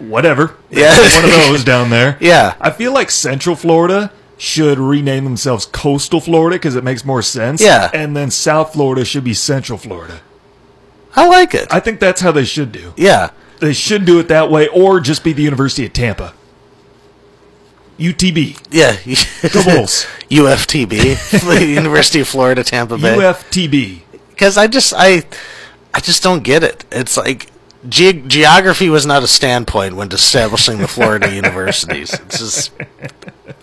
[0.00, 0.56] whatever.
[0.70, 0.96] Yeah.
[1.14, 2.16] one of those down there.
[2.20, 2.54] Yeah.
[2.60, 7.60] I feel like Central Florida should rename themselves Coastal Florida because it makes more sense.
[7.60, 7.90] Yeah.
[7.92, 10.20] and then South Florida should be Central Florida.
[11.16, 11.66] I like it.
[11.70, 12.92] I think that's how they should do.
[12.96, 13.30] yeah.
[13.60, 16.32] They should do it that way, or just be the University of Tampa.
[17.98, 18.56] UTB.
[18.70, 18.92] Yeah.
[19.52, 20.06] Go Bulls.
[20.30, 23.16] UFTB, the University of Florida, Tampa Bay.
[23.16, 24.02] UFTB.
[24.30, 25.24] because I just I
[25.92, 26.84] I just don't get it.
[26.92, 27.50] It's like
[27.88, 32.14] ge- geography was not a standpoint when establishing the Florida universities.
[32.14, 32.72] It's just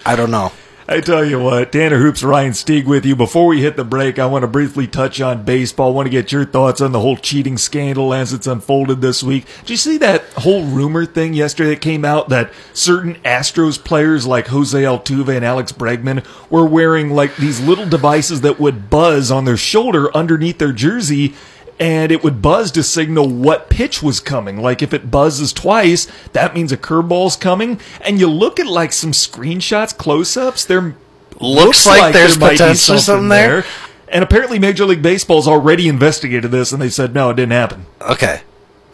[0.05, 0.51] I don't know.
[0.87, 3.15] I tell you what, Tanner Hoops, Ryan Stieg with you.
[3.15, 5.87] Before we hit the break, I want to briefly touch on baseball.
[5.89, 9.23] I want to get your thoughts on the whole cheating scandal as it's unfolded this
[9.23, 9.47] week.
[9.61, 14.27] Did you see that whole rumor thing yesterday that came out that certain Astros players
[14.27, 19.31] like Jose Altuve and Alex Bregman were wearing like these little devices that would buzz
[19.31, 21.33] on their shoulder underneath their jersey?
[21.79, 24.61] And it would buzz to signal what pitch was coming.
[24.61, 27.79] Like if it buzzes twice, that means a curveball's coming.
[28.01, 30.95] And you look at like some screenshots, close ups, there
[31.39, 33.65] Looks like there's there be potentially something there.
[34.07, 37.85] And apparently Major League Baseball's already investigated this and they said, no, it didn't happen.
[38.01, 38.41] Okay.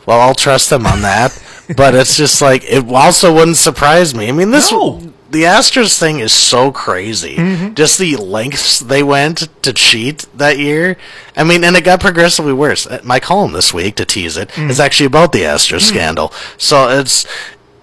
[0.06, 1.38] Well, I'll trust them on that.
[1.76, 4.30] but it's just like it also wouldn't surprise me.
[4.30, 5.11] I mean, this No.
[5.32, 7.36] The Astros thing is so crazy.
[7.38, 7.74] Mm-hmm.
[7.74, 10.98] Just the lengths they went to cheat that year.
[11.36, 12.86] I mean, and it got progressively worse.
[12.86, 14.86] Uh, My column this week to tease it is Mm.
[14.86, 16.34] actually about the Astros scandal.
[16.58, 17.26] So it's,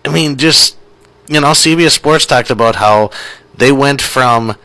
[0.05, 0.77] I mean, just
[1.27, 3.11] you know, CBS Sports talked about how
[3.57, 4.57] they went from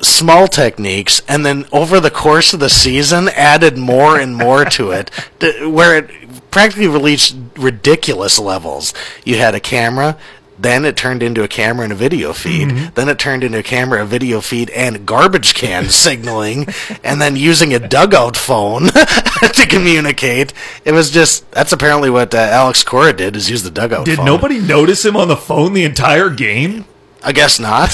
[0.00, 4.90] small techniques and then over the course of the season added more and more to
[4.90, 6.10] it to, where it
[6.50, 8.92] practically reached ridiculous levels
[9.24, 10.18] you had a camera
[10.58, 12.68] then it turned into a camera and a video feed.
[12.94, 16.66] Then it turned into a camera, a video feed, and garbage can signaling,
[17.02, 20.52] and then using a dugout phone to communicate.
[20.84, 24.16] It was just that's apparently what uh, Alex Cora did is use the dugout Did
[24.18, 24.26] phone.
[24.26, 26.84] nobody notice him on the phone the entire game?
[27.22, 27.90] I guess not.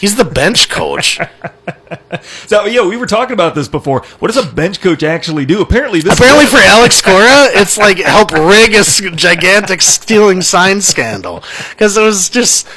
[0.00, 1.18] He's the bench coach.
[2.46, 4.02] So yeah, we were talking about this before.
[4.18, 5.60] What does a bench coach actually do?
[5.60, 8.82] Apparently, this Apparently, for Alex Cora, it's like help rig a
[9.16, 12.68] gigantic stealing sign scandal because it was just.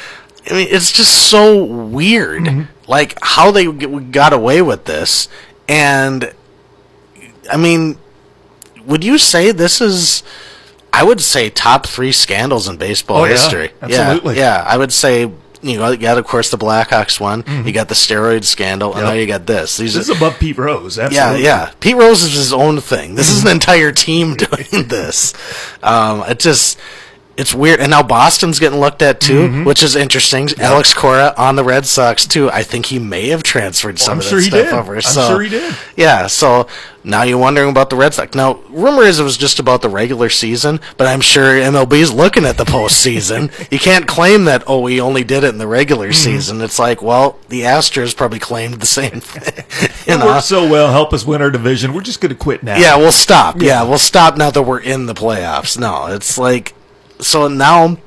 [0.50, 2.92] I mean, it's just so weird, mm-hmm.
[2.92, 5.30] like how they got away with this,
[5.68, 6.34] and
[7.52, 7.98] I mean,
[8.86, 10.24] would you say this is?
[10.92, 13.32] I would say top three scandals in baseball Oh, yeah.
[13.32, 13.72] history.
[13.82, 14.38] Absolutely.
[14.38, 15.32] Yeah, yeah, I would say.
[15.64, 17.44] You know, you got of course the Black Sox one.
[17.66, 19.08] You got the steroid scandal, and Mm-hmm.
[19.08, 19.78] Now you got this.
[19.78, 20.98] These this are is above Pete Rose.
[20.98, 21.72] yeah, yeah.
[21.80, 23.16] Pete Rose is his own thing.
[23.16, 25.34] This is an entire team doing this.
[25.82, 26.80] Um, it just,
[27.38, 27.80] it's weird.
[27.80, 29.64] And now Boston's getting looked at too, Mm-hmm.
[29.66, 30.50] which is interesting.
[30.60, 32.50] Alex Cora on the Red Sox too.
[32.52, 34.74] I think he may have transferred some I'm of sure that stuff did.
[34.74, 34.96] over.
[34.96, 35.76] I'm so, sure he did.
[35.98, 36.28] Yeah.
[36.28, 36.68] So
[37.04, 38.34] now you're wondering about the Red Sox.
[38.36, 42.46] Now, rumor is it was just about the regular season, but I'm sure MLB's looking
[42.46, 43.52] at the postseason.
[43.72, 44.64] you can't claim that.
[44.68, 46.14] Oh, we only did it in the regular Mm-hmm.
[46.14, 46.62] season.
[46.62, 49.66] It's like, well, the Astros probably claimed the same thing.
[50.06, 50.26] It know?
[50.28, 50.92] worked so well.
[50.92, 51.94] Help us win our division.
[51.94, 52.78] We're just going to quit now.
[52.78, 53.60] Yeah, we'll stop.
[53.62, 53.84] Yeah.
[53.84, 55.78] we'll stop now that we're in the playoffs.
[55.80, 56.74] No, it's like
[57.24, 57.98] so now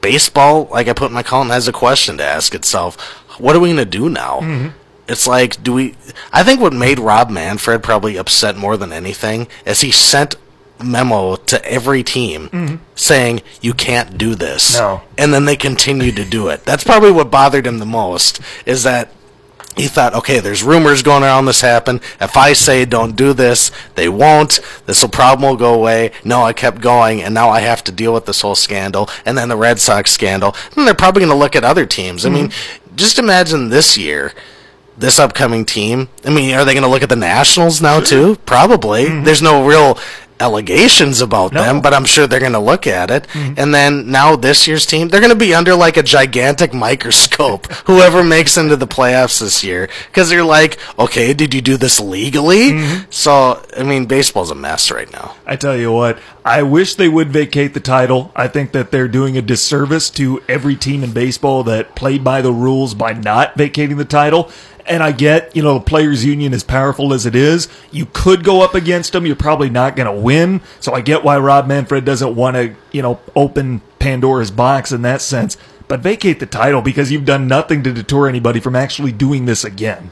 [0.00, 2.96] baseball, like I put in my column, has a question to ask itself.
[3.38, 4.40] What are we gonna do now?
[4.40, 4.68] Mm-hmm.
[5.08, 5.96] It's like, do we
[6.32, 10.36] I think what made Rob Manfred probably upset more than anything is he sent
[10.82, 12.76] memo to every team mm-hmm.
[12.94, 14.78] saying you can't do this.
[14.78, 15.02] No.
[15.18, 16.64] And then they continued to do it.
[16.64, 19.12] That's probably what bothered him the most is that
[19.80, 22.00] he thought, okay, there's rumors going around this happened.
[22.20, 24.60] If I say don't do this, they won't.
[24.84, 26.12] This will problem will go away.
[26.22, 29.38] No, I kept going, and now I have to deal with this whole scandal, and
[29.38, 30.54] then the Red Sox scandal.
[30.76, 32.26] And they're probably going to look at other teams.
[32.26, 32.96] I mean, mm-hmm.
[32.96, 34.34] just imagine this year,
[34.98, 36.10] this upcoming team.
[36.26, 38.36] I mean, are they going to look at the Nationals now too?
[38.44, 39.06] Probably.
[39.06, 39.24] Mm-hmm.
[39.24, 39.98] There's no real
[40.40, 41.62] allegations about No.
[41.62, 43.26] them, but I'm sure they're going to look at it.
[43.28, 43.54] Mm-hmm.
[43.56, 47.70] And then now this year's team, they're going to be under like a gigantic microscope.
[47.86, 52.00] whoever makes into the playoffs this year, because they're like, okay, did you do this
[52.00, 52.70] legally?
[52.72, 53.10] Mm-hmm.
[53.10, 55.36] So I mean, baseball's a mess right now.
[55.46, 58.32] I tell you what, I wish they would vacate the title.
[58.34, 62.40] I think that they're doing a disservice to every team in baseball that played by
[62.42, 64.50] the rules by not vacating the title.
[64.86, 67.68] And I get, you know, the players' union as powerful as it is.
[67.90, 69.26] You could go up against them.
[69.26, 70.60] You're probably not going to win.
[70.80, 75.02] So I get why Rob Manfred doesn't want to, you know, open Pandora's box in
[75.02, 75.56] that sense.
[75.88, 79.64] But vacate the title because you've done nothing to deter anybody from actually doing this
[79.64, 80.10] again.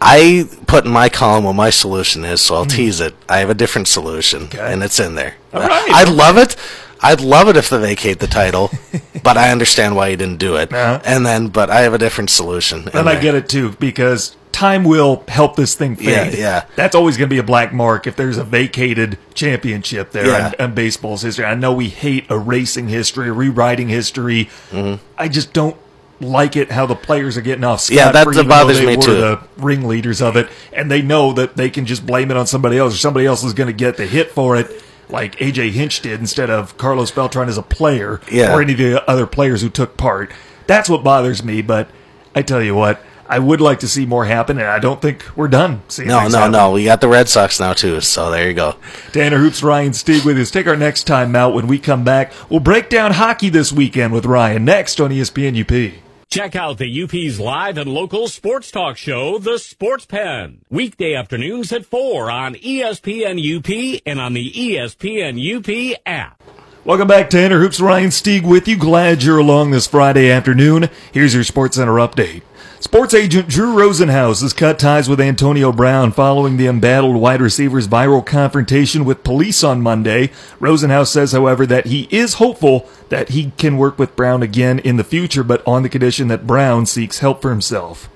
[0.00, 2.70] I put in my column what my solution is, so I'll hmm.
[2.70, 3.14] tease it.
[3.28, 4.58] I have a different solution, Okay.
[4.58, 5.36] and it's in there.
[5.54, 5.90] All right.
[5.92, 6.56] I'd love it.
[7.02, 8.70] I'd love it if they vacate the title,
[9.24, 10.72] but I understand why you didn't do it.
[10.72, 11.00] Uh-huh.
[11.04, 12.88] And then, but I have a different solution.
[12.94, 16.06] And I get it too, because time will help this thing fade.
[16.08, 16.64] Yeah, yeah.
[16.76, 20.52] That's always going to be a black mark if there's a vacated championship there Yeah.
[20.58, 21.44] in, in baseball's history.
[21.44, 24.50] I know we hate erasing history, rewriting history.
[24.70, 25.02] Mm-hmm.
[25.18, 25.76] I just don't
[26.20, 28.54] like it how the players are getting off scot Yeah, that- free, that even though
[28.62, 29.14] bothers they me were too.
[29.14, 32.78] The ringleaders of it, and they know that they can just blame it on somebody
[32.78, 34.70] else, or somebody else is going to get the hit for it.
[35.12, 38.52] Like AJ Hinch did instead of Carlos Beltran as a player, Yeah.
[38.54, 40.32] or any of the other players who took part.
[40.66, 41.60] That's what bothers me.
[41.62, 41.88] But
[42.34, 45.24] I tell you what, I would like to see more happen, and I don't think
[45.36, 45.82] we're done.
[45.88, 46.52] Seeing No, no, happen.
[46.52, 46.70] no.
[46.72, 48.74] We got the Red Sox now too, so there you go.
[49.12, 50.50] Tanner Hoops, Ryan Stieg with us.
[50.50, 51.54] Take our next time out.
[51.54, 55.56] When we come back, we'll break down hockey this weekend with Ryan next on ESPN
[55.60, 55.92] UP.
[56.32, 60.62] Check out the UP's live and local sports talk show, The Sports Pen.
[60.70, 66.42] Weekday afternoons at 4 on ESPN UP and on the ESPN UP app.
[66.86, 67.80] Welcome back, to Tanner Hoops.
[67.80, 68.78] Ryan Stieg with you.
[68.78, 70.88] Glad you're along this Friday afternoon.
[71.12, 72.40] Here's your Sports Center update.
[72.82, 77.86] Sports agent Drew Rosenhaus has cut ties with Antonio Brown following the embattled wide receiver's
[77.86, 80.32] viral confrontation with police on Monday.
[80.58, 84.96] Rosenhaus says, however, that he is hopeful that he can work with Brown again in
[84.96, 88.10] the future, but on the condition that Brown seeks help for himself.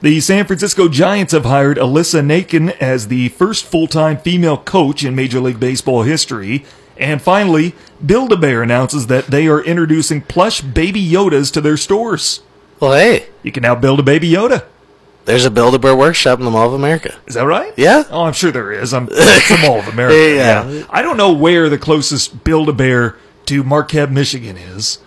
[0.00, 5.14] The San Francisco Giants have hired Alyssa Nakken as the first full-time female coach in
[5.14, 6.64] Major League Baseball history.
[6.96, 7.72] And finally,
[8.04, 12.42] Build-A-Bear announces that they are introducing plush baby Yodas to their stores.
[12.80, 14.64] Well, hey, You can now build a baby Yoda.
[15.24, 17.16] there's a Build a Bear workshop in the Mall of America.
[17.26, 17.72] Is that right?
[17.76, 18.04] Yeah.
[18.10, 18.94] Oh, I'm sure there is.
[18.94, 19.06] I'm
[19.46, 20.16] from Mall of America.
[20.16, 20.84] Yeah.
[20.90, 24.98] I don't know where the closest Build-A-Bear to Marquette, Michigan is.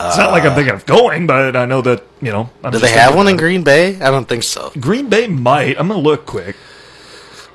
[0.00, 2.50] It's not like I'm thinking of going, but I know that, you know.
[2.62, 3.36] I'm Do they have one in.
[3.38, 3.96] Green Bay?
[4.00, 4.70] I don't think so.
[4.78, 5.78] Green Bay might.
[5.78, 6.56] I'm going to look quick.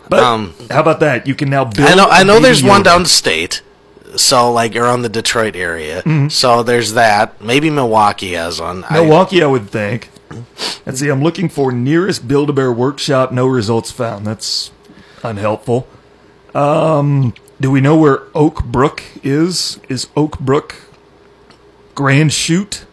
[0.10, 1.28] But Um, how about that?
[1.28, 1.88] You can now build.
[1.88, 2.08] I know.
[2.10, 2.40] I know.
[2.40, 3.62] There's one downstate.
[4.16, 6.02] So like around the Detroit area.
[6.02, 6.30] Mm-hmm.
[6.30, 7.42] So there's that.
[7.42, 8.86] Maybe Milwaukee has one.
[8.92, 10.10] Milwaukee, I would think.
[10.86, 11.10] Let's see.
[11.10, 13.32] I'm looking for nearest Build-A-Bear workshop.
[13.32, 14.26] No results found.
[14.26, 14.72] That's
[15.24, 15.88] unhelpful.
[16.54, 19.80] Um, do we know where Oak Brook is?
[19.90, 20.76] Is Oak Brook
[21.96, 22.86] Grand Chute?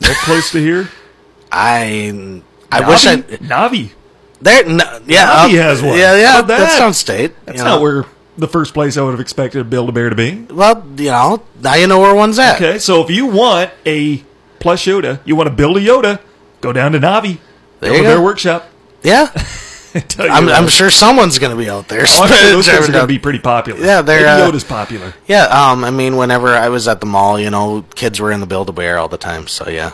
[0.00, 0.90] That close to here?
[1.52, 3.38] I I wish I Novi?
[3.40, 3.92] Novi.
[4.40, 4.64] there.
[4.64, 5.98] No, yeah, Novi uh, has one.
[5.98, 6.40] Yeah, yeah.
[6.40, 6.78] That that?
[6.78, 7.32] sounds state.
[7.44, 7.82] That's not know.
[7.82, 8.04] where
[8.36, 10.46] the first place I would have expected Build-A-Bear to be.
[10.50, 12.56] Well, you know, now you know where one's at.
[12.56, 14.24] Okay, so if you want a
[14.58, 16.20] plush Yoda, you want to build a Yoda,
[16.60, 17.40] go down to Novi.
[17.80, 18.22] There you Build-A-Bear.
[18.22, 18.68] Workshop.
[19.02, 19.32] Yeah,
[20.20, 20.48] I'm.
[20.48, 22.02] I'm sure someone's going to be out there.
[22.02, 23.84] Oh, sure those guys are going to be pretty popular.
[23.84, 25.12] Yeah, they're, uh, Yoda's popular.
[25.26, 28.40] Yeah, um, I mean, whenever I was at the mall, you know, kids were in
[28.40, 29.48] the Build a Bear all the time.
[29.48, 29.92] So yeah,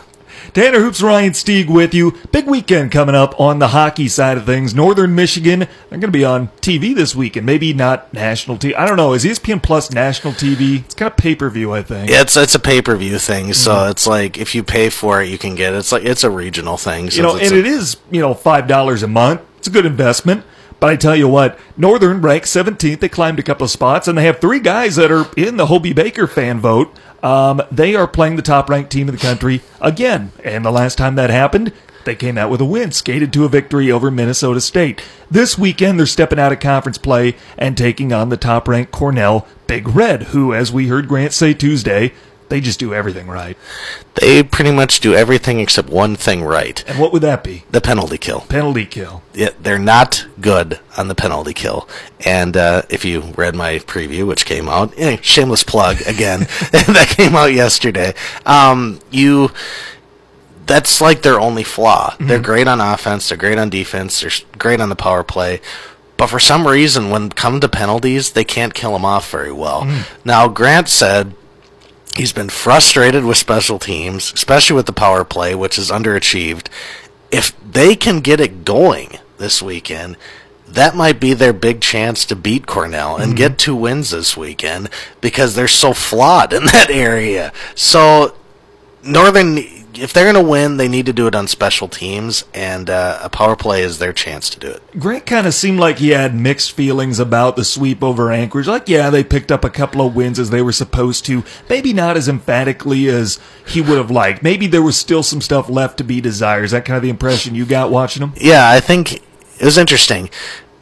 [0.53, 2.17] Tanner Hoops, Ryan Stieg with you.
[2.31, 4.73] Big weekend coming up on the hockey side of things.
[4.75, 7.45] Northern Michigan, they're going to be on TV this weekend.
[7.45, 8.75] Maybe not national TV.
[8.75, 9.13] I don't know.
[9.13, 10.83] Is ESPN Plus national TV?
[10.85, 12.09] It's kind of pay per view, I think.
[12.11, 13.53] it's it's a pay per view thing.
[13.53, 13.91] So Mm-hmm.
[13.91, 15.77] it's like if you pay for it, you can get it.
[15.77, 17.09] It's like it's a regional thing.
[17.11, 19.41] So you know, and a- it is, you know, $5 a month.
[19.57, 20.43] It's a good investment.
[20.79, 23.01] But I tell you what, Northern ranked 17th.
[23.01, 25.65] They climbed a couple of spots, and they have three guys that are in the
[25.65, 26.95] Hobey Baker fan vote.
[27.23, 30.31] Um, they are playing the top ranked team in the country again.
[30.43, 31.73] And the last time that happened,
[32.05, 35.03] they came out with a win, skated to a victory over Minnesota State.
[35.29, 39.47] This weekend, they're stepping out of conference play and taking on the top ranked Cornell
[39.67, 42.13] Big Red, who, as we heard Grant say Tuesday,
[42.49, 43.57] they just do everything right.
[44.15, 47.63] they pretty much do everything except one thing right: And what would that be?
[47.71, 48.41] the penalty kill.
[48.41, 49.21] Penalty kill.
[49.33, 51.87] Yeah, they're not good on the penalty kill.
[52.25, 56.39] And uh, if you read my preview, which came out, eh, shameless plug again,
[56.71, 58.13] that came out yesterday.
[58.45, 59.51] Um, you,
[60.65, 62.15] that's like their only flaw.
[62.19, 63.29] They're great on offense.
[63.29, 64.21] They're great on defense.
[64.21, 65.61] They're great on the power play.
[66.17, 69.53] But for some reason, when it come to penalties, they can't kill them off very
[69.53, 69.85] well.
[70.25, 71.33] Now, Grant said
[72.19, 76.67] he's been frustrated with special teams, especially with the power play, which is underachieved.
[77.31, 80.17] If they can get it going this weekend,
[80.67, 83.57] that might be their big chance to beat Cornell and get mm-hmm.
[83.57, 84.89] two wins this weekend
[85.21, 87.53] because they're so flawed in that area.
[87.73, 88.35] So
[89.01, 89.55] Northern,
[89.93, 93.19] if they're going to win, they need to do it on special teams, and uh,
[93.21, 94.83] a power play is their chance to do it.
[94.99, 98.67] Grant kind of seemed like he had mixed feelings about the sweep over Anchorage.
[98.67, 101.43] Like, yeah, they picked up a couple of wins as they were supposed to.
[101.69, 104.43] Maybe not as emphatically as he would have liked.
[104.43, 106.65] Maybe there was still some stuff left to be desired.
[106.65, 108.33] Is that kind of the impression you got watching them?
[108.37, 110.29] Yeah, I think it was interesting.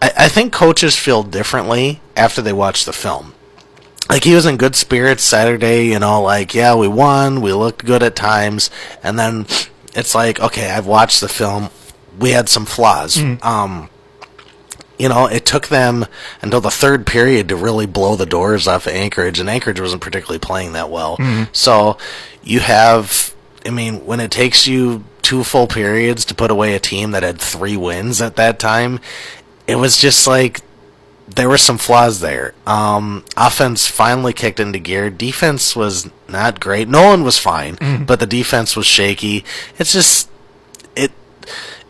[0.01, 3.33] I, I think coaches feel differently after they watch the film.
[4.09, 7.85] Like he was in good spirits Saturday, you know, like yeah, we won, we looked
[7.85, 8.69] good at times,
[9.03, 9.45] and then
[9.93, 11.69] it's like, okay, I've watched the film,
[12.19, 13.17] we had some flaws.
[13.43, 13.89] Um,
[14.97, 16.05] you know, it took them
[16.41, 20.01] until the third period to really blow the doors off of Anchorage, and Anchorage wasn't
[20.01, 21.17] particularly playing that well.
[21.51, 21.97] So
[22.43, 26.79] you have, I mean, when it takes you two full periods to put away a
[26.79, 28.99] team that had three wins at that time,
[29.67, 30.61] it was just like
[31.27, 32.53] there were some flaws there.
[32.65, 35.09] Um, offense finally kicked into gear.
[35.09, 36.87] Defense was not great.
[36.87, 39.43] Nolan was fine, but the defense was shaky.
[39.77, 40.29] It's just
[40.95, 41.11] it.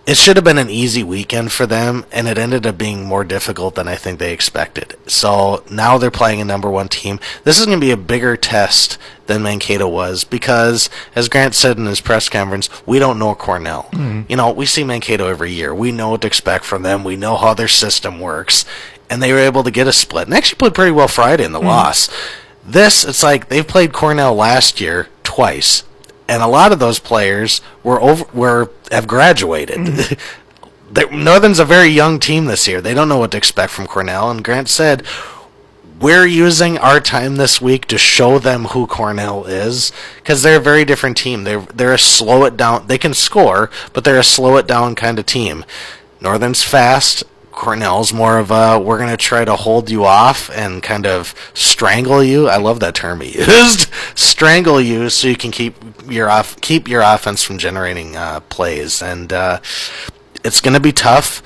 [0.05, 3.25] It should have been an easy weekend for them, and it ended up being more
[3.25, 4.95] difficult than I think they expected.
[5.05, 7.19] So now they're playing a number one team.
[7.43, 11.77] This is going to be a bigger test than Mankato was because, as Grant said
[11.77, 13.89] in his press conference, we don't know Cornell.
[14.29, 15.75] You know, we see Mankato every year.
[15.75, 17.03] We know what to expect from them.
[17.03, 18.63] We know how their system works,
[19.09, 21.51] and they were able to get a split and actually played pretty well Friday in
[21.51, 21.67] the mm-hmm.
[21.67, 22.09] loss.
[22.65, 25.83] This, it's like they've played Cornell last year twice
[26.27, 29.77] and a lot of those players were over were have graduated.
[29.77, 30.13] Mm-hmm.
[30.89, 32.79] They- Northern's a very young team this year.
[32.79, 34.31] They don't know what to expect from Cornell.
[34.31, 35.05] And Grant said,
[35.99, 40.61] we're using our time this week to show them who Cornell is because they're a
[40.61, 41.43] very different team.
[41.43, 42.87] They're they're a slow it down.
[42.87, 45.65] They can score, but they're a slow it down kind of team.
[46.21, 47.25] Northern's fast.
[47.57, 51.33] Cornell's more of a we're going to try to hold you off and kind of
[51.55, 52.47] strangle you.
[52.47, 53.89] I love that term he used.
[54.15, 55.75] strangle you so you can keep
[56.07, 59.59] your off keep your offense from generating uh, plays and uh,
[60.43, 61.41] it's going to be tough.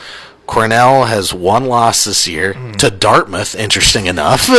[0.51, 2.75] Cornell has one loss this year mm.
[2.75, 3.55] to Dartmouth.
[3.55, 4.49] Interesting enough,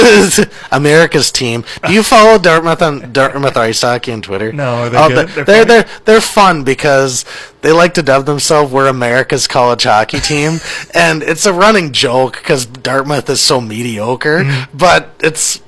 [0.73, 1.65] America's team.
[1.87, 4.55] Do you follow Dartmouth on Dartmouth ice hockey on Twitter?
[4.55, 5.29] No, they oh, good?
[5.29, 7.27] They're they're, they're, they're fun because
[7.61, 10.61] they like to dub themselves "We're America's college hockey team,"
[10.95, 14.45] and it's a running joke because Dartmouth is so mediocre.
[14.45, 14.69] Mm.
[14.73, 15.61] But it's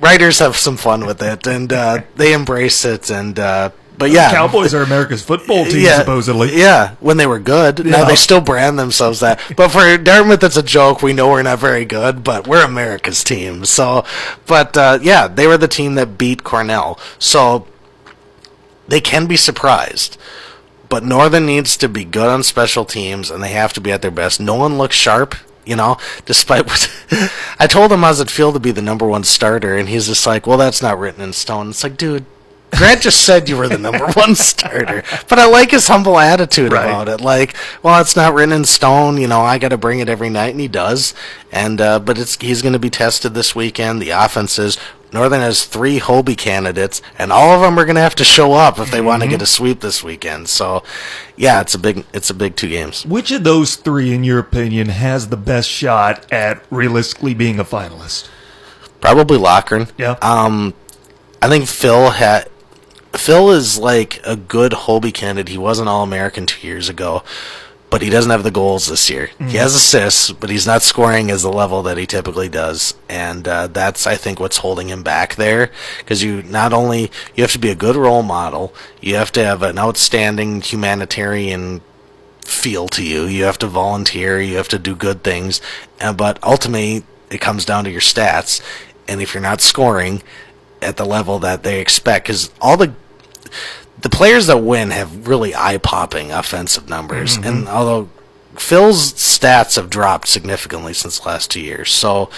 [0.00, 4.28] writers have some fun with it, and uh, they embrace it, and uh, but yeah,
[4.28, 6.56] the Cowboys are America's football team, yeah, supposedly.
[6.56, 7.80] Yeah, when they were good.
[7.80, 7.90] Yeah.
[7.90, 9.40] Now they still brand themselves that.
[9.56, 11.02] But for Dartmouth, it's a joke.
[11.02, 13.64] We know we're not very good, but we're America's team.
[13.64, 14.04] So,
[14.46, 16.98] but uh, yeah, they were the team that beat Cornell.
[17.18, 17.66] So
[18.86, 20.16] they can be surprised.
[20.88, 24.00] But Northern needs to be good on special teams, and they have to be at
[24.00, 24.40] their best.
[24.40, 25.34] Nolan looks sharp
[25.66, 26.90] you know, despite what
[27.58, 30.26] I told him how's it feel to be the number one starter, and he's just
[30.26, 31.68] like, well, that's not written in stone.
[31.68, 32.24] It's like, dude,
[32.76, 36.72] Grant just said you were the number one starter, but I like his humble attitude
[36.72, 36.84] right.
[36.84, 37.20] about it.
[37.20, 39.16] Like, well, it's not written in stone.
[39.16, 41.14] You know, I got to bring it every night, and he does.
[41.50, 44.02] And uh, but it's he's going to be tested this weekend.
[44.02, 44.78] The offenses.
[45.10, 48.52] Northern has three Hobey candidates, and all of them are going to have to show
[48.52, 49.06] up if they mm-hmm.
[49.06, 50.50] want to get a sweep this weekend.
[50.50, 50.82] So,
[51.34, 53.06] yeah, it's a big it's a big two games.
[53.06, 57.64] Which of those three, in your opinion, has the best shot at realistically being a
[57.64, 58.28] finalist?
[59.00, 59.88] Probably Loughran.
[59.96, 60.16] Yeah.
[60.20, 60.74] Um,
[61.40, 62.48] I think Phil had
[63.18, 65.50] Phil is like a good Hobey candidate.
[65.50, 67.22] He was an All American two years ago,
[67.90, 69.26] but he doesn't have the goals this year.
[69.26, 69.48] Mm-hmm.
[69.48, 73.46] He has assists, but he's not scoring as the level that he typically does, and
[73.46, 75.70] uh, that's I think what's holding him back there.
[75.98, 79.44] Because you not only you have to be a good role model, you have to
[79.44, 81.80] have an outstanding humanitarian
[82.44, 83.24] feel to you.
[83.24, 84.40] You have to volunteer.
[84.40, 85.60] You have to do good things,
[86.00, 88.62] uh, but ultimately it comes down to your stats.
[89.06, 90.22] And if you're not scoring,
[90.80, 92.94] at the level that they expect because all the
[94.00, 97.46] the players that win have really eye popping offensive numbers, mm-hmm.
[97.46, 98.08] and although
[98.56, 102.30] Phil's stats have dropped significantly since the last two years, so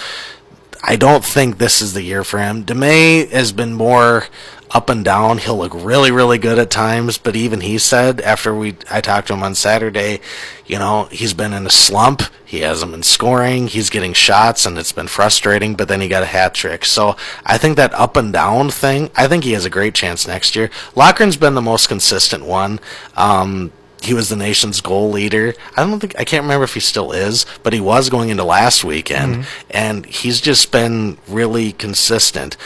[0.83, 2.63] I don't think this is the year for him.
[2.63, 4.25] Demay has been more
[4.73, 5.37] up and down.
[5.37, 9.27] He'll look really, really good at times, but even he said after we I talked
[9.27, 10.21] to him on Saturday,
[10.65, 12.23] you know, he's been in a slump.
[12.45, 13.67] He hasn't been scoring.
[13.67, 15.75] He's getting shots, and it's been frustrating.
[15.75, 16.85] But then he got a hat trick.
[16.85, 17.15] So
[17.45, 19.09] I think that up and down thing.
[19.15, 20.69] I think he has a great chance next year.
[20.95, 22.79] Loughran's been the most consistent one.
[23.15, 25.53] Um, he was the nation's goal leader.
[25.77, 28.43] I don't think I can't remember if he still is, but he was going into
[28.43, 29.67] last weekend, mm-hmm.
[29.69, 32.57] and he's just been really consistent.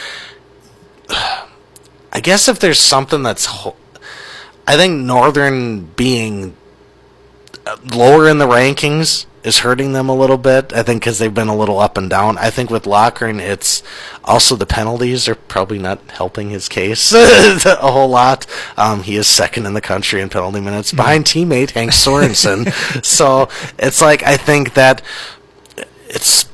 [2.16, 3.76] I guess if there's something that's, ho-
[4.66, 6.56] I think Northern being
[7.66, 10.72] uh, lower in the rankings is hurting them a little bit.
[10.72, 12.38] I think because they've been a little up and down.
[12.38, 13.82] I think with Loughran, it's
[14.24, 18.46] also the penalties are probably not helping his case a whole lot.
[18.78, 20.96] Um, he is second in the country in penalty minutes hmm.
[20.96, 23.04] behind teammate Hank Sorensen.
[23.04, 25.02] so it's like I think that
[26.08, 26.48] it's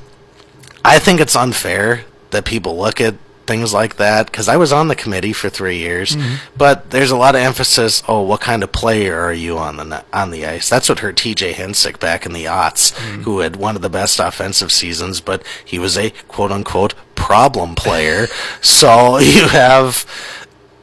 [0.83, 3.15] I think it's unfair that people look at
[3.45, 6.15] things like that because I was on the committee for three years.
[6.15, 6.35] Mm-hmm.
[6.57, 8.03] But there's a lot of emphasis.
[8.07, 10.69] Oh, what kind of player are you on the on the ice?
[10.69, 11.53] That's what hurt T.J.
[11.53, 13.23] Hensick back in the aughts, mm-hmm.
[13.23, 17.75] who had one of the best offensive seasons, but he was a quote unquote problem
[17.75, 18.27] player.
[18.61, 20.05] so you have.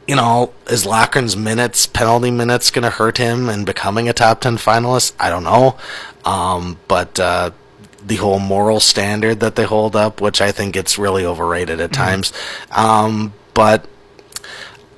[0.07, 4.41] You know, is Loughran's minutes, penalty minutes, going to hurt him in becoming a top
[4.41, 5.13] 10 finalist?
[5.17, 5.77] I don't know.
[6.25, 7.51] Um, but uh,
[8.05, 11.91] the whole moral standard that they hold up, which I think gets really overrated at
[11.91, 12.01] mm-hmm.
[12.01, 12.33] times.
[12.71, 13.87] Um, but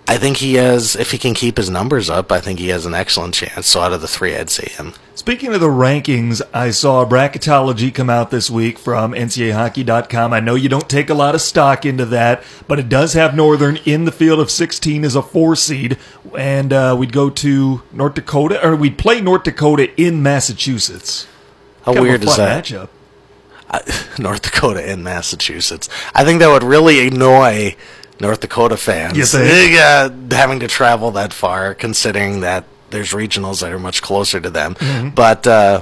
[0.07, 2.85] I think he has, if he can keep his numbers up, I think he has
[2.85, 3.67] an excellent chance.
[3.67, 4.93] So out of the three, I'd say him.
[5.15, 10.33] Speaking of the rankings, I saw a bracketology come out this week from NCAAhockey.com.
[10.33, 13.33] I know you don't take a lot of stock into that, but it does have
[13.33, 15.97] Northern in the field of 16 as a four seed,
[16.37, 21.27] and uh, we'd go to North Dakota, or we'd play North Dakota in Massachusetts.
[21.83, 22.65] How weird is that?
[22.65, 22.89] Matchup.
[24.19, 25.89] North Dakota and Massachusetts.
[26.13, 27.75] I think that would really annoy
[28.19, 29.17] North Dakota fans.
[29.17, 29.77] You think?
[29.79, 34.49] Uh, having to travel that far, considering that there's regionals that are much closer to
[34.49, 34.75] them.
[34.75, 35.09] Mm-hmm.
[35.09, 35.81] But, uh,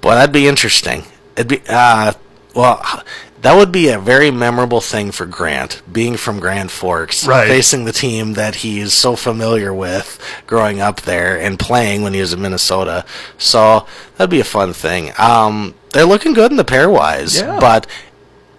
[0.00, 1.04] boy, that'd be interesting.
[1.36, 2.12] It'd be, uh,
[2.54, 3.02] well,
[3.42, 7.48] that would be a very memorable thing for Grant, being from Grand Forks, right.
[7.48, 12.20] facing the team that he's so familiar with growing up there and playing when he
[12.20, 13.04] was in Minnesota.
[13.38, 13.86] So
[14.16, 15.12] that'd be a fun thing.
[15.18, 17.58] Um, they're looking good in the pairwise, yeah.
[17.58, 17.86] but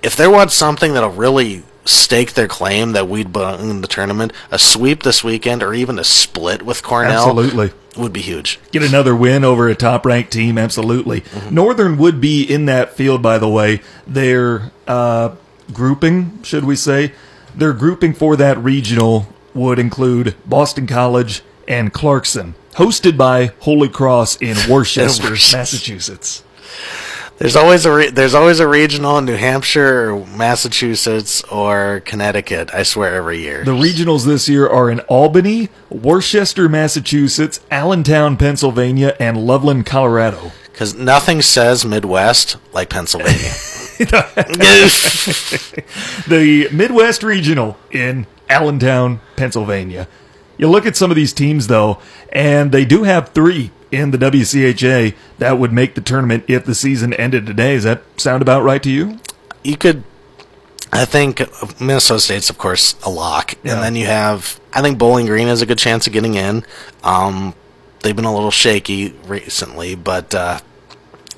[0.01, 4.31] if they want something that'll really stake their claim that we'd belong in the tournament,
[4.51, 7.71] a sweep this weekend or even a split with Cornell Absolutely.
[7.97, 8.59] would be huge.
[8.71, 11.21] Get another win over a top ranked team, absolutely.
[11.21, 11.55] Mm-hmm.
[11.55, 13.81] Northern would be in that field, by the way.
[14.05, 15.35] Their uh,
[15.73, 17.13] grouping, should we say,
[17.55, 24.37] their grouping for that regional would include Boston College and Clarkson, hosted by Holy Cross
[24.41, 25.31] in Worcester.
[25.31, 26.43] Massachusetts.
[27.41, 32.71] There's always a re- there's always a regional in New Hampshire or Massachusetts or Connecticut.
[32.71, 33.65] I swear every year.
[33.65, 40.51] The regionals this year are in Albany, Worcester, Massachusetts, Allentown, Pennsylvania, and Loveland, Colorado.
[40.71, 43.33] Because nothing says Midwest like Pennsylvania.
[46.27, 50.07] the Midwest Regional in Allentown, Pennsylvania.
[50.59, 51.97] You look at some of these teams, though,
[52.31, 56.75] and they do have three in the WCHA that would make the tournament if the
[56.75, 57.75] season ended today.
[57.75, 59.19] Does that sound about right to you?
[59.63, 60.03] you could
[60.93, 61.39] I think
[61.79, 63.53] Minnesota State's of course a lock.
[63.63, 63.73] Yeah.
[63.73, 66.65] And then you have I think Bowling Green has a good chance of getting in.
[67.03, 67.53] Um
[68.01, 70.59] they've been a little shaky recently, but uh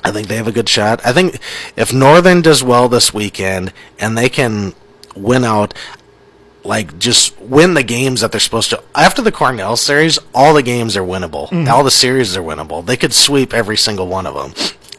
[0.03, 1.05] I think they have a good shot.
[1.05, 1.39] I think
[1.77, 4.73] if Northern does well this weekend and they can
[5.15, 5.73] win out
[6.63, 8.81] like just win the games that they're supposed to.
[8.95, 11.49] After the Cornell series, all the games are winnable.
[11.49, 11.69] Mm-hmm.
[11.69, 12.85] All the series are winnable.
[12.85, 14.53] They could sweep every single one of them,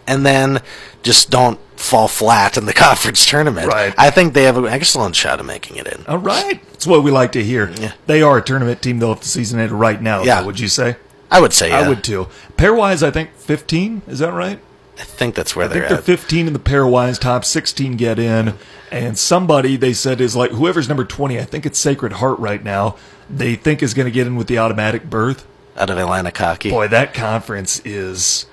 [0.07, 0.61] and then
[1.03, 3.67] just don't fall flat in the conference tournament.
[3.69, 3.95] Right.
[3.97, 6.05] I think they have an excellent shot of making it in.
[6.07, 6.65] All right.
[6.73, 7.71] That's what we like to hear.
[7.73, 7.93] Yeah.
[8.07, 10.23] They are a tournament team, though, if the season ended right now.
[10.23, 10.43] Yeah.
[10.45, 10.97] would you say?
[11.31, 11.73] I would say.
[11.73, 12.29] I would too.
[12.57, 14.03] Pairwise, I think 15.
[14.07, 14.61] Is that right?
[14.99, 16.05] I think that's where I they're they're at.
[16.05, 18.55] 15 in the pairwise, top 16 get in.
[18.93, 22.63] And somebody they said is like whoever's number 20, I think it's Sacred Heart right
[22.63, 22.97] now,
[23.29, 25.47] they think is going to get in with the automatic berth.
[25.77, 26.71] out of Atlantic hockey.
[26.71, 28.47] Boy, that conference is.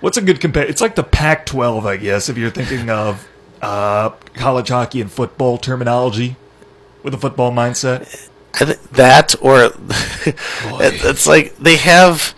[0.00, 0.64] What's a good compare?
[0.64, 3.28] It's like the Pac 12, I guess, if you're thinking of
[3.60, 6.36] uh, college hockey and football terminology
[7.02, 8.28] with a football mindset.
[8.92, 9.70] That or
[10.80, 12.34] it's like they have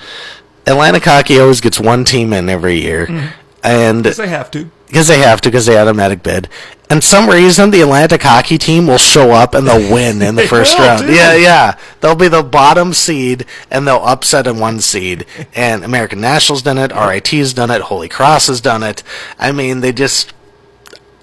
[0.66, 3.40] Atlantic hockey always gets one team in every year, Mm-hmm.
[3.64, 4.70] And Because they have to.
[4.86, 6.48] because they have to because they automatic bid.
[6.90, 10.42] And some reason the Atlantic hockey team will show up and they'll win in the
[10.46, 11.06] first round.
[11.06, 11.12] too.
[11.14, 11.78] Yeah, yeah.
[12.02, 15.24] They'll be the bottom seed and they'll upset a one seed.
[15.54, 19.02] And American International's done it, RIT's done it, Holy Cross has done it.
[19.38, 20.34] I mean, they just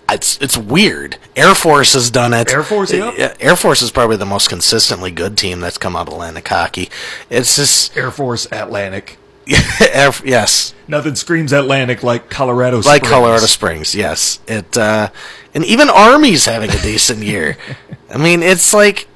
[0.09, 1.17] it's it's weird.
[1.37, 2.51] Air Force has done it.
[2.51, 2.91] Air Force.
[2.91, 6.47] Yeah, Air Force is probably the most consistently good team that's come out of Atlantic
[6.47, 6.89] hockey.
[7.29, 9.17] It's just Air Force Atlantic.
[10.23, 13.01] Yes, Nothing screams Atlantic like Colorado Springs.
[13.01, 13.09] like.
[13.09, 13.95] Colorado Springs.
[13.95, 15.09] Yes, it uh,
[15.53, 17.57] and even Army's having a decent year.
[18.09, 19.07] I mean, it's like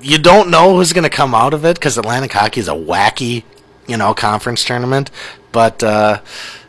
[0.00, 2.72] you don't know who's going to come out of it because Atlantic hockey is a
[2.74, 3.44] wacky,
[3.86, 5.10] you know, conference tournament.
[5.52, 6.20] But uh,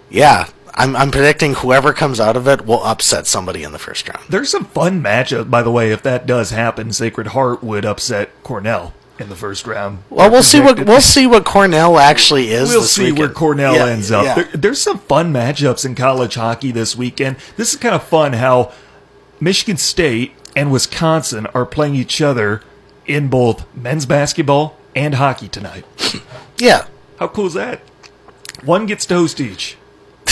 [0.09, 4.07] yeah, I'm I'm predicting whoever comes out of it will upset somebody in the first
[4.09, 4.25] round.
[4.29, 5.91] There's some fun matchup, by the way.
[5.91, 10.03] If that does happen, Sacred Heart would upset Cornell in the first round.
[10.09, 12.69] Well, we'll see what we'll see what Cornell actually is.
[12.69, 13.29] We'll see where.
[13.29, 14.23] Cornell Yeah, ends up.
[14.25, 14.35] yeah.
[14.35, 17.37] There, there's some fun matchups in college hockey this weekend.
[17.57, 18.71] This is kind of fun how
[19.39, 22.61] Michigan State and Wisconsin are playing each other
[23.05, 25.85] in both men's basketball and hockey tonight.
[26.57, 26.87] yeah.
[27.17, 27.79] How cool is that?
[28.63, 29.77] One gets to host each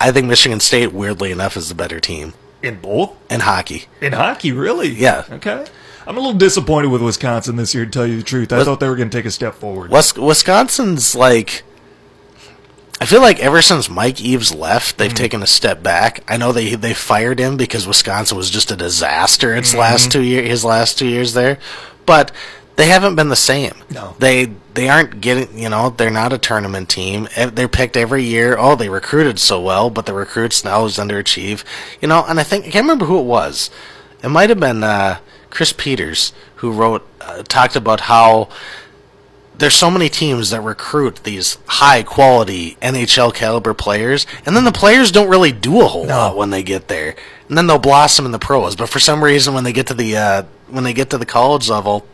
[0.00, 3.84] I think Michigan State, weirdly enough, is the better team in both in hockey.
[4.00, 4.52] in hockey.
[4.52, 4.88] Really?
[4.90, 5.24] Yeah.
[5.30, 5.66] Okay.
[6.08, 7.84] I'm a little disappointed with Wisconsin this year.
[7.84, 9.54] To tell you the truth, I Wis- thought they were going to take a step
[9.54, 9.90] forward.
[9.90, 11.64] Wis- Wisconsin's like,
[12.98, 16.24] I feel like ever since Mike Eaves left, they've taken a step back.
[16.26, 20.22] I know they they fired him because Wisconsin was just a disaster its last two
[20.22, 21.58] year his last two years there,
[22.06, 22.32] but
[22.76, 23.74] they haven't been the same.
[23.90, 24.16] No.
[24.18, 27.28] they they aren't getting you know they're not a tournament team.
[27.36, 28.56] They're picked every year.
[28.58, 31.64] Oh, they recruited so well, but the recruits now is underachieve.
[32.00, 33.70] You know, and I think I can't remember who it was.
[34.24, 35.18] It might have been uh,
[35.50, 38.48] Chris Peters who wrote uh, talked about how
[39.58, 44.72] there's so many teams that recruit these high quality NHL caliber players, and then the
[44.72, 47.16] players don't really do a whole lot when they get there,
[47.48, 48.76] and then they'll blossom in the pros.
[48.76, 51.26] But for some reason, when they get to the uh, when they get to the
[51.26, 52.06] college level,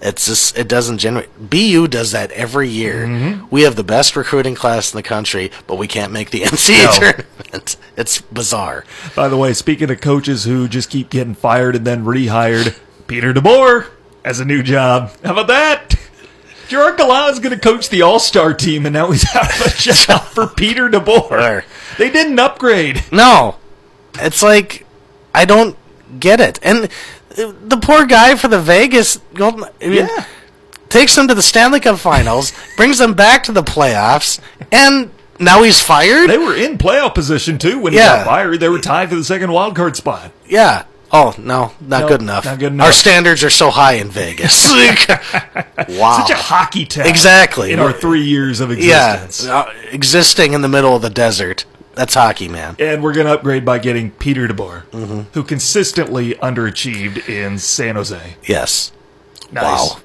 [0.00, 1.28] it's just it doesn't generate.
[1.50, 3.06] BU does that every year.
[3.06, 3.46] Mm-hmm.
[3.50, 6.84] We have the best recruiting class in the country, but we can't make the NCAA
[6.84, 6.98] No.
[6.98, 7.76] tournament.
[7.96, 8.84] It's bizarre.
[9.14, 13.32] By the way, speaking of coaches who just keep getting fired and then rehired, Peter
[13.32, 13.86] DeBoer
[14.24, 15.10] has a new job.
[15.24, 15.94] How about that?
[16.68, 19.66] Gerard Gallant is going to coach the All Star team, and now he's out of
[19.66, 21.64] a job for Peter DeBoer.
[21.96, 23.04] They didn't upgrade.
[23.12, 23.56] No,
[24.16, 24.84] it's like
[25.34, 25.76] I don't
[26.18, 26.58] get it.
[26.62, 26.88] And
[27.36, 30.24] the poor guy for the Vegas Golden I mean, Yeah.
[30.88, 34.40] takes them to the Stanley Cup Finals, brings them back to the playoffs,
[34.72, 36.30] and now he's fired.
[36.30, 38.58] They were in playoff position too when he got fired.
[38.60, 40.32] They were tied for the second wild card spot.
[40.46, 40.84] yeah.
[41.12, 42.44] Oh no, not No, good enough.
[42.46, 42.86] not good enough.
[42.86, 44.66] Our standards are so high in Vegas.
[45.88, 46.18] wow.
[46.18, 47.06] Such a hockey town.
[47.06, 47.70] Exactly.
[47.72, 49.48] In our three years of yeah, existence.
[49.48, 51.64] uh, existing in the middle of the desert.
[51.96, 52.76] That's hockey, man.
[52.78, 55.20] And we're going to upgrade by getting Peter DeBoer, Mm-hmm.
[55.32, 58.36] who consistently underachieved in San Jose.
[58.44, 58.92] Yes.
[59.50, 59.64] Nice.
[59.94, 60.00] Wow.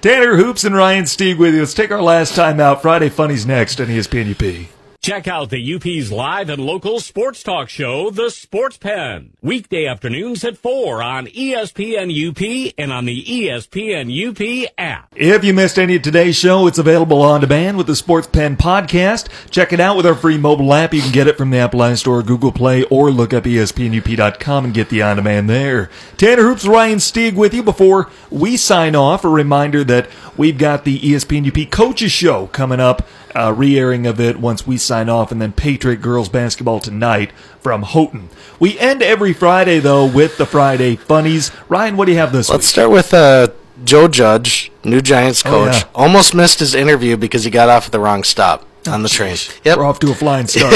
[0.00, 1.60] Tanner Hoops and Ryan Stieg with you.
[1.60, 2.82] Let's take our last time out.
[2.82, 4.68] Friday Funnies next on ESPN UP.
[5.00, 9.32] Check out the UP's live and local sports talk show, The Sports Pen.
[9.40, 15.14] Weekday afternoons at 4 on ESPN UP and on the ESPN UP app.
[15.14, 18.56] If you missed any of today's show, it's available on demand with the Sports Pen
[18.56, 19.28] podcast.
[19.50, 20.92] Check it out with our free mobile app.
[20.92, 24.74] You can get it from the Apple Store, Google Play, or look up ESPNUP.com and
[24.74, 25.90] get the on demand there.
[26.16, 27.62] Tanner Hoops, Ryan Stieg with you.
[27.62, 32.48] Before we sign off, a reminder that we've got the E ESPN UP Coaches Show
[32.48, 33.06] coming up,
[33.38, 37.30] uh, re airing of it once we sign off, and then Patriot Girls Basketball tonight
[37.60, 38.28] from Houghton.
[38.58, 41.52] We end every Friday, though, with the Friday Funnies.
[41.68, 42.72] Ryan, what do you have this week Let's week?
[42.72, 43.48] start with uh,
[43.84, 45.74] Joe Judge, new Giants Oh, coach.
[45.82, 45.88] yeah.
[45.94, 49.36] Almost missed his interview because he got off at the wrong stop on the train.
[49.64, 49.76] Yep.
[49.78, 50.72] We're off to a flying start.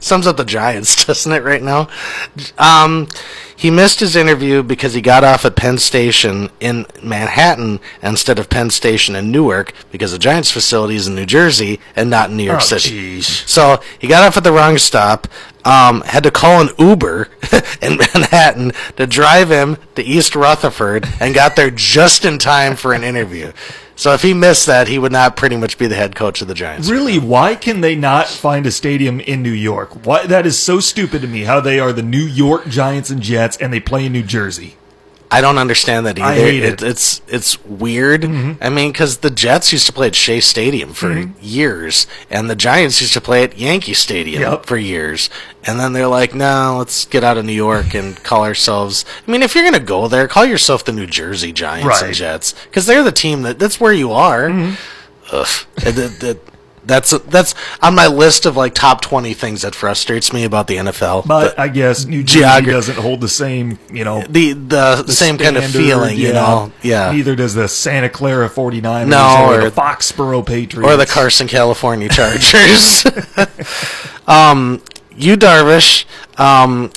[0.00, 1.88] Sums up the Giants, doesn't it, right now?
[2.56, 3.08] Um,
[3.56, 8.48] he missed his interview because he got off at Penn Station in Manhattan instead of
[8.48, 12.36] Penn Station in Newark because the Giants facility is in New Jersey and not in
[12.36, 13.18] New York Oh, City.
[13.18, 13.46] jeez.
[13.48, 15.26] So he got off at the wrong stop,
[15.64, 17.28] um, had to call an Uber
[17.82, 22.92] in Manhattan to drive him to East Rutherford and got there just in time for
[22.92, 23.50] an interview.
[23.98, 26.46] So if he missed that, he would not pretty much be the head coach of
[26.46, 26.88] the Giants.
[26.88, 30.06] Really, why can they not find a stadium in New York?
[30.06, 31.42] Why that is so stupid to me.
[31.42, 34.76] How they are the New York Giants and Jets, and they play in New Jersey.
[35.30, 36.46] I don't understand that either.
[36.46, 36.76] It.
[36.78, 36.86] Mm-hmm.
[36.86, 38.24] It's it's weird.
[38.24, 42.56] I mean, because the Jets used to play at Shea Stadium for years, and the
[42.56, 44.64] Giants used to play at Yankee Stadium Yep.
[44.66, 45.28] for years.
[45.64, 49.30] And then they're like, "No, let's get out of New York and call ourselves." I
[49.30, 51.96] mean, if you're gonna go there, call yourself the New Jersey Giants Right.
[51.96, 52.06] Mm-hmm.
[52.06, 54.48] and Jets, because they're the team that that's where you are.
[55.30, 55.48] Ugh.
[55.84, 55.94] And
[56.88, 60.42] that- that- that's that's on my list of like top twenty things that frustrates me
[60.44, 61.26] about the NFL.
[61.26, 65.56] But I guess New Jersey doesn't hold the same, you know, the the, same kind
[65.56, 66.72] of standard, feeling, you know.
[66.82, 67.12] Yeah.
[67.12, 70.90] Neither does the Santa Clara 49ers No, or, or- the Foxborough Patriots.
[70.92, 73.06] or the Carson, California Chargers.
[74.26, 74.82] um,
[75.16, 76.04] Yu Darvish
[76.38, 76.90] um,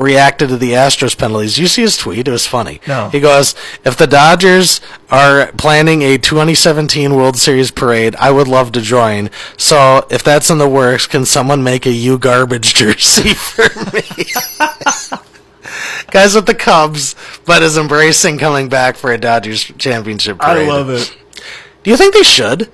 [0.00, 1.58] reacted to the Astros penalties.
[1.58, 2.80] You see his tweet; it was funny.
[2.88, 3.10] No.
[3.10, 4.80] He goes, "If the Dodgers
[5.10, 9.30] are planning a 2017 World Series parade, I would love to join.
[9.56, 14.02] So if that's in the works, can someone make a you garbage jersey for me?"
[16.10, 20.90] Guys with the Cubs, but is embracing coming back for a Dodgers championship I love
[20.90, 21.16] it.
[21.84, 22.68] Do you think they should?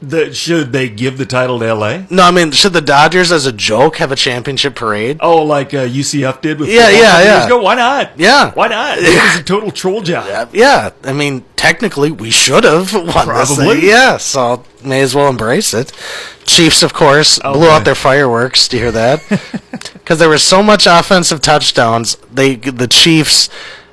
[0.00, 2.02] The, should they give the title to LA?
[2.08, 5.18] No, I mean, should the Dodgers, as a joke, have a championship parade?
[5.20, 7.46] Oh, like uh, UCF did with Yeah, yeah, yeah.
[7.46, 7.60] ago?
[7.60, 8.12] Why not?
[8.16, 8.52] Yeah.
[8.52, 8.98] Why not?
[8.98, 10.50] It was a total troll job.
[10.54, 13.80] Yeah, I mean, technically, we should have won this Probably.
[13.80, 13.88] thing.
[13.88, 15.92] Yeah, so may as well embrace it.
[16.44, 17.68] Chiefs, of course, blew Okay.
[17.70, 18.68] out their fireworks.
[18.68, 19.22] Do you hear that?
[19.92, 23.50] Because there was so much offensive touchdowns, they the Chiefs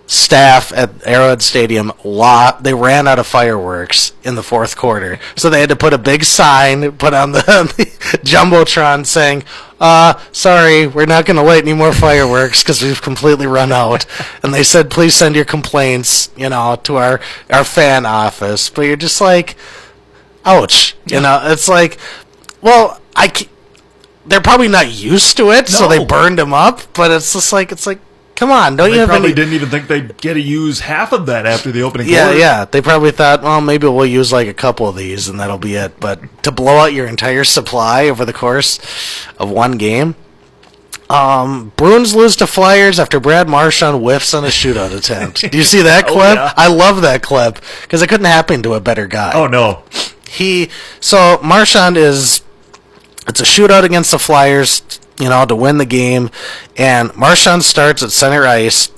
[0.07, 5.49] staff at Arrowhead Stadium lot they ran out of fireworks in the fourth quarter, so
[5.49, 7.39] they had to put a big sign put on the,
[7.77, 9.43] the jumbotron saying,
[9.79, 14.05] "Uh, sorry, we're not going to light any more fireworks because we've completely run out."
[14.43, 18.83] And they said, "Please send your complaints, you know, to our our fan office." But
[18.83, 19.55] you're just like,
[20.45, 21.97] "Ouch!" You know, it's like,
[22.61, 23.31] well, I.
[24.27, 26.81] they're probably not used to it, so they burned them up.
[26.93, 27.99] But it's just like it's like,
[28.35, 29.35] come on, don't you They have probably any?
[29.35, 32.39] didn't even think they'd get to use half of that after the opening Yeah, quarter.
[32.39, 32.65] yeah.
[32.65, 35.75] They probably thought, well, maybe we'll use like a couple of these and that'll be
[35.75, 35.99] it.
[35.99, 38.79] But to blow out your entire supply over the course
[39.39, 40.15] of one game.
[41.07, 45.51] Um, Bruins lose to Flyers after Brad Marchand whiffs on a shootout attempt.
[45.51, 46.35] Do you see that Oh, clip?
[46.35, 46.51] yeah.
[46.57, 49.83] I love that clip because it couldn't happen to a better guy Oh, no.
[50.27, 50.69] he
[50.99, 52.41] so Marchand is
[53.27, 54.81] it's a shootout against the Flyers,
[55.19, 56.29] you know, to win the game,
[56.77, 58.89] and Marchand starts at center ice,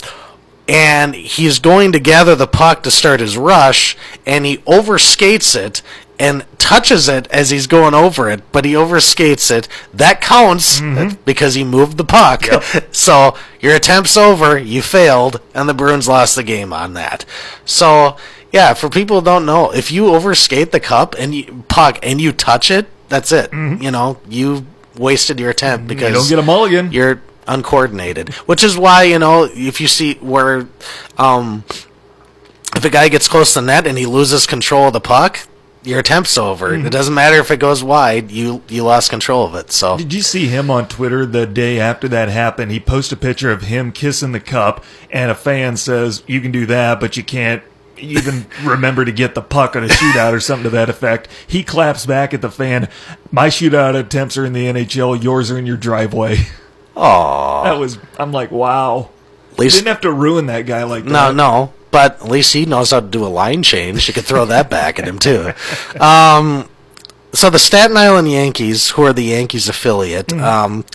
[0.67, 3.95] and he's going to gather the puck to start his rush,
[4.25, 5.81] and he overskates it
[6.19, 9.67] and touches it as he's going over it, but he overskates it.
[9.93, 11.21] That counts mm-hmm.
[11.25, 12.45] because he moved the puck.
[12.91, 17.25] so your attempt's over, you failed, and the Bruins lost the game on that.
[17.65, 18.17] So
[18.51, 22.19] yeah, for people who don't know, if you overskate the cup and you, puck and
[22.19, 23.51] you touch it, that's it.
[23.51, 23.83] Mm-hmm.
[23.83, 24.65] You know, you
[24.97, 26.91] wasted your attempt because You don't get a mulligan.
[26.91, 28.33] you're uncoordinated.
[28.45, 30.67] Which is why, you know, if you see where
[31.17, 31.63] um
[32.75, 35.39] if a guy gets close to the net and he loses control of the puck,
[35.83, 36.71] your attempt's over.
[36.71, 36.85] Mm-hmm.
[36.85, 38.29] It doesn't matter if it goes wide.
[38.29, 39.71] You you lost control of it.
[39.71, 42.71] So Did you see him on Twitter the day after that happened?
[42.71, 46.51] He posted a picture of him kissing the cup, and a fan says, "You can
[46.51, 47.63] do that, but you can't."
[47.99, 51.27] Even remember to get the puck on a shootout or something to that effect.
[51.47, 52.89] He claps back at the fan.
[53.31, 55.21] My shootout attempts are in the NHL.
[55.21, 56.37] Yours are in your driveway.
[56.95, 57.63] Aw.
[57.63, 57.97] That was.
[58.17, 59.09] I'm like, wow.
[59.51, 61.73] at least didn't have to ruin that guy like no no.
[61.89, 64.07] But at least he knows how to do a line change.
[64.07, 65.51] You could throw that back at him too.
[65.99, 66.69] Um,
[67.33, 70.85] so the Staten Island Yankees, who are the Yankees affiliate, um,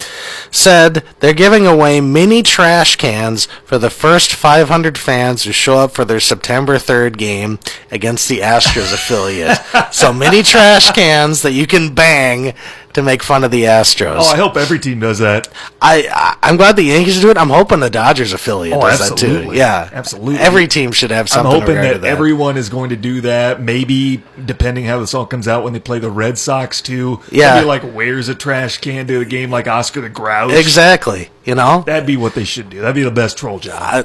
[0.51, 5.93] said they're giving away mini trash cans for the first 500 fans who show up
[5.93, 7.59] for their September 3rd game
[7.91, 9.59] against the Astros affiliate.
[9.93, 12.55] So mini trash cans that you can bang
[12.95, 14.19] to make fun of the Astros.
[14.21, 15.49] Oh, I hope every team does that.
[15.81, 17.39] I, I I'm glad the Yankees do it.
[17.39, 19.53] I'm hoping the Dodgers affiliate Oh, does that too.
[19.55, 20.39] Yeah, Absolutely.
[20.39, 23.61] Every team should have I'm hoping that, that everyone is going to do that.
[23.63, 27.21] Maybe, depending how this all comes out, when they play the Red Sox too.
[27.31, 27.55] Yeah.
[27.55, 30.53] Maybe like where's a trash can to the game, like Oscar the Grouch.
[30.53, 31.31] exactly.
[31.45, 32.81] You know, That'd be what they should do.
[32.81, 33.79] That'd be the best troll job.
[33.81, 34.05] I,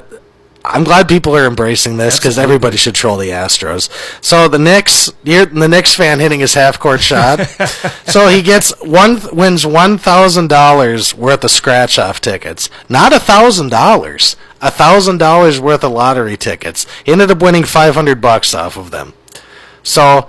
[0.70, 3.88] I'm glad people are embracing this because everybody should troll the Astros.
[4.22, 7.38] So the Knicks, you're the Knicks fan hitting his half court shot.
[8.06, 13.18] so he gets one wins one thousand dollars worth of scratch off tickets, not a
[13.18, 16.86] thousand dollars, a thousand dollars worth of lottery tickets.
[17.02, 19.14] He ended up winning five hundred bucks off of them.
[19.82, 20.28] So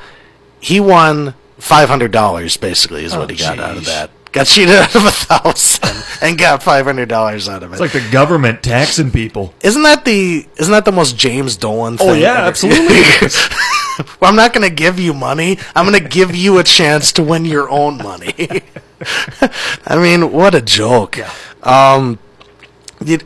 [0.61, 4.09] he won five hundred dollars basically is Oh, what he got out of that.
[4.31, 7.73] Got cheated out of a thousand and got five hundred dollars out of it.
[7.73, 9.53] It's like the government taxing people.
[9.63, 12.09] Isn't that the isn't that the most James Dolan thing?
[12.09, 12.47] Oh yeah, ever?
[12.47, 13.01] absolutely.
[14.19, 15.57] well, I'm not going to give you money.
[15.75, 18.33] I'm going to give you a chance to win your own money.
[19.85, 21.17] I mean, what a joke.
[21.65, 22.19] Um, you-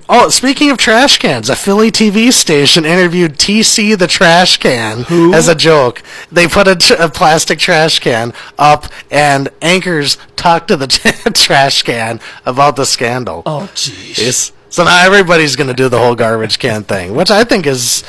[0.10, 5.48] oh, speaking of trash cans, a Philly TV station interviewed TC the trash can as
[5.48, 6.02] a joke.
[6.32, 10.88] They put a, tr- a plastic trash can up, and anchors talked to the
[11.34, 13.44] trash can about the scandal.
[13.46, 14.52] oh jeez.
[14.70, 18.04] So now everybody's going to do the whole garbage can thing, which I think is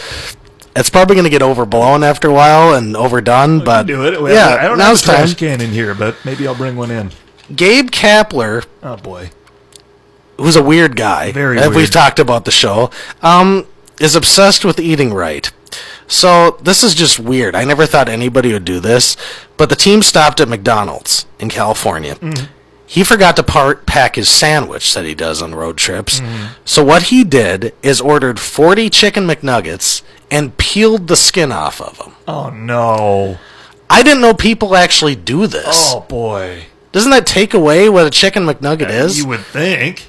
[0.76, 3.64] it's probably going to get overblown after a while and overdone.
[3.64, 4.20] but do it.
[4.20, 5.36] Well, yeah, I don't have a trash time.
[5.36, 7.10] can in here, but maybe I'll bring one in.
[7.54, 9.30] Gabe Kapler, Oh boy.
[10.36, 12.90] Who's a weird guy, Very as we've talked about the show,
[13.22, 13.66] um,
[14.00, 15.50] is obsessed with eating right.
[16.06, 17.54] So this is just weird.
[17.54, 19.16] I never thought anybody would do this,
[19.56, 22.16] but the team stopped at McDonald's in California.
[22.16, 22.46] Mm-hmm.
[22.86, 26.20] He forgot to part, pack his sandwich that he does on road trips.
[26.20, 26.52] Mm-hmm.
[26.64, 31.98] So what he did is ordered 40 chicken McNuggets and peeled the skin off of
[31.98, 32.14] them.
[32.28, 33.38] Oh no.
[33.88, 35.66] I didn't know people actually do this.
[35.66, 36.66] Oh boy.
[36.92, 39.18] Doesn't that take away what a chicken McNugget is?
[39.18, 40.08] You would think.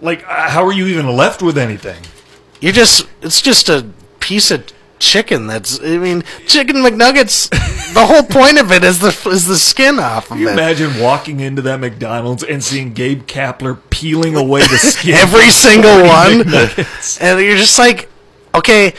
[0.00, 2.02] Like, uh, how are you even left with anything?
[2.60, 3.86] You're just it's just a
[4.20, 4.64] piece of
[4.98, 7.50] chicken that's I mean chicken McNuggets
[7.92, 10.52] the whole point of it is the is the skin off of Can you it.
[10.54, 15.14] imagine walking into that McDonald's and seeing Gabe Kapler peeling away the skin?
[15.14, 16.40] Every single one.
[16.40, 17.20] McNuggets?
[17.20, 18.08] And you're just like
[18.54, 18.94] okay,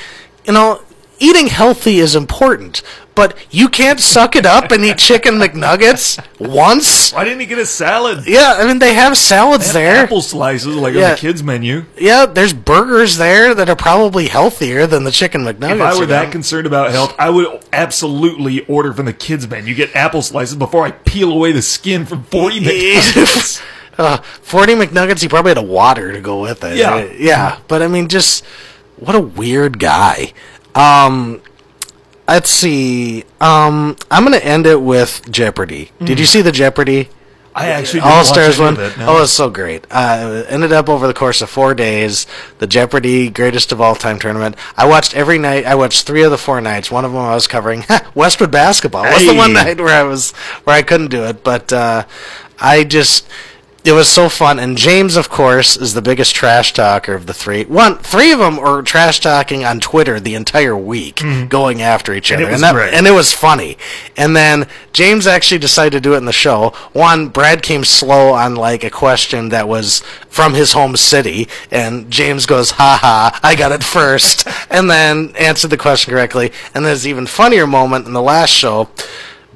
[0.46, 0.82] you know,
[1.20, 2.84] eating healthy is important,
[3.18, 7.12] but you can't suck it up and eat chicken McNuggets once.
[7.12, 8.28] Why didn't he get a salad?
[8.28, 10.04] Yeah, I mean they have salads They have there.
[10.04, 11.86] Apple slices like on the kids menu.
[11.98, 15.76] Yeah, there's burgers there that are probably healthier than the chicken McNuggets.
[15.76, 16.32] If I were you that know?
[16.32, 19.70] concerned about health, I would absolutely order from the kids menu.
[19.70, 23.62] You Get apple slices before I peel away the skin from 40 McDonald's.
[23.98, 26.78] uh, 40 McNuggets, he probably had a water to go with it.
[26.78, 26.94] Yeah.
[26.94, 27.60] Uh, yeah.
[27.68, 28.46] But I mean, just
[28.98, 30.34] what a weird guy.
[30.76, 31.42] Um,
[32.28, 33.24] let's see.
[33.40, 35.92] Um, I'm going to end it with Jeopardy.
[36.04, 37.10] Did you see the Jeopardy?
[37.56, 38.80] I actually All Stars one.
[38.80, 39.18] it, no.
[39.18, 39.88] Oh, it's so great.
[39.90, 42.28] Uh, it ended up over the course of four days.
[42.60, 44.56] The Jeopardy greatest of all time tournament.
[44.78, 45.66] I watched every night.
[45.66, 46.92] I watched three of the four nights.
[46.92, 49.06] One of them I was covering Westwood basketball.
[49.06, 50.34] Was the one night where I was
[50.66, 52.06] where I couldn't do it, but uh,
[52.60, 53.28] I just.
[53.88, 57.34] It was so fun, and James, of course, is the biggest trash talker of the
[57.34, 57.64] three.
[57.64, 61.48] One, three of them are trash talking on Twitter the entire week, mm-hmm.
[61.48, 62.94] going after each And other, it was that, great.
[62.94, 63.78] and it was funny.
[64.18, 66.72] And then James actually decided to do it in the show.
[66.92, 72.12] One, Brad came slow on like a question that was from his home city, and
[72.12, 74.46] James goes, "Ha ha, I got it first.
[74.70, 76.52] and then answered the question correctly.
[76.74, 78.90] And there's an even funnier moment in the last show.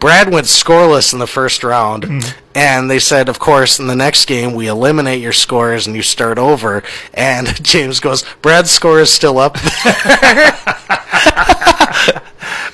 [0.01, 2.39] Brad went scoreless in the first round, Mm-hmm.
[2.55, 6.01] and they said, of course, in the next game we eliminate your scores and you
[6.01, 6.83] start over.
[7.13, 10.57] And James goes, Brad's score is still up there.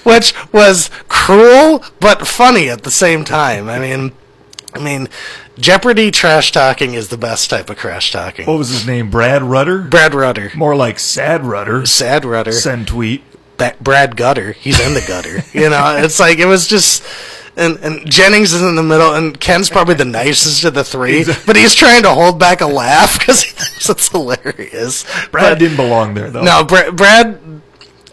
[0.04, 3.68] which was cruel but funny at the same time.
[3.70, 4.14] I mean,
[4.74, 5.10] I mean,
[5.60, 8.46] Jeopardy trash talking is the best type of trash talking.
[8.46, 9.10] What was his name?
[9.10, 9.80] Brad Rutter?
[9.82, 11.86] Brad Rutter, More like Sad Rudder.
[11.86, 12.52] sad Rudder.
[12.54, 13.24] Send tweet.
[13.82, 14.52] Brad Gutter.
[14.54, 15.40] He's in the gutter.
[15.58, 17.04] you know, it's like it was just.
[17.60, 21.26] And, and Jennings is in the middle, and Ken's probably the nicest of the three,
[21.48, 25.06] but he's trying to hold back a laugh because he thinks it's hilarious.
[25.32, 26.44] Brad But- didn't belong there though.
[26.44, 27.40] no, Bra- Brad.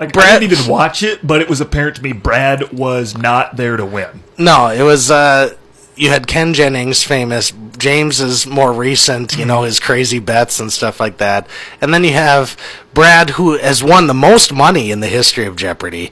[0.00, 3.18] like, Brad- I didn't even watch it, but it was apparent to me Brad was
[3.18, 4.22] not there to win.
[4.38, 5.10] No, it was.
[5.10, 5.54] Uh,
[5.96, 7.52] you had Ken Jennings, famous.
[7.78, 9.36] James is more recent.
[9.36, 9.66] You know mm-hmm.
[9.66, 11.46] his crazy bets and stuff like that.
[11.80, 12.56] And then you have
[12.92, 16.10] Brad, who has won the most money in the history of Jeopardy.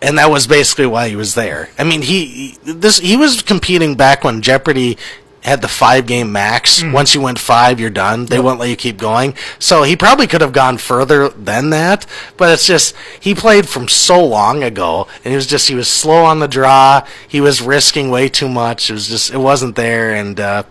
[0.00, 1.70] and that was basically why he was there.
[1.78, 2.26] I mean, he
[2.64, 4.96] he- this he was competing back when Jeopardy
[5.42, 6.82] had the five game max.
[6.82, 8.26] Once you went five, you're done.
[8.26, 9.34] They won't let you keep going.
[9.58, 12.06] So he probably could have gone further than that.
[12.36, 15.88] But it's just he played from so long ago, and he was just he was
[15.88, 17.06] slow on the draw.
[17.26, 18.90] He was risking way too much.
[18.90, 20.64] It was just it wasn't there, and uh,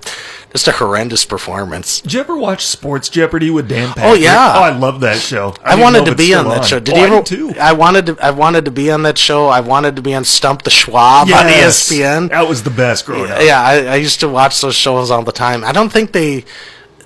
[0.51, 2.01] just a horrendous performance.
[2.01, 4.05] Did you ever watch Sports Jeopardy with Dan oh, Patrick?
[4.05, 4.53] Oh, yeah.
[4.55, 5.53] Oh, I love that show.
[5.63, 6.79] I, didn't wanted to be on that show.
[6.79, 7.15] Did oh, you ever?
[7.15, 7.53] did too.
[7.59, 8.17] I wanted to.
[8.21, 9.47] I wanted to be on that show.
[9.47, 12.29] I wanted to be on Stump the Schwab on E ESPN.
[12.29, 13.41] That was the best growing up.
[13.41, 15.63] Yeah, I, I used to watch those shows all the time.
[15.63, 16.45] I don't think they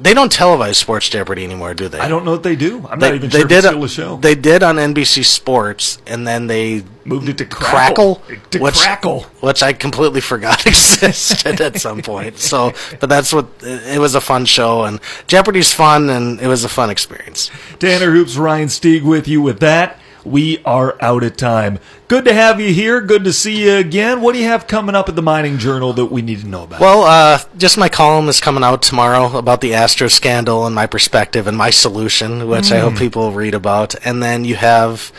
[0.02, 2.00] they don't televise Sports Jeopardy anymore, do they?
[2.00, 2.86] I don't know what they do.
[2.90, 4.18] I'm They, not even they sure if did it's still a show.
[4.18, 8.16] They did on NBC Sports, and then they moved it to Crackle.
[8.16, 9.22] Crackle, To which, Crackle.
[9.42, 12.40] which I completely forgot existed at some point.
[12.40, 16.64] So, but that's what it was a fun show, and Jeopardy's fun, and it was
[16.64, 17.52] a fun experience.
[17.80, 20.00] Tanner Hoops, Ryan Stieg with you with that.
[20.24, 21.80] We are out of time.
[22.08, 23.02] Good to have you here.
[23.02, 24.22] Good to see you again.
[24.22, 26.64] What do you have coming up at the Mining Journal that we need to know
[26.64, 26.82] about?
[26.82, 30.88] Well, uh, just my column is coming out tomorrow about the Astro scandal and my
[30.88, 33.96] perspective and my solution, which I hope people will read about.
[34.06, 35.12] And then you have,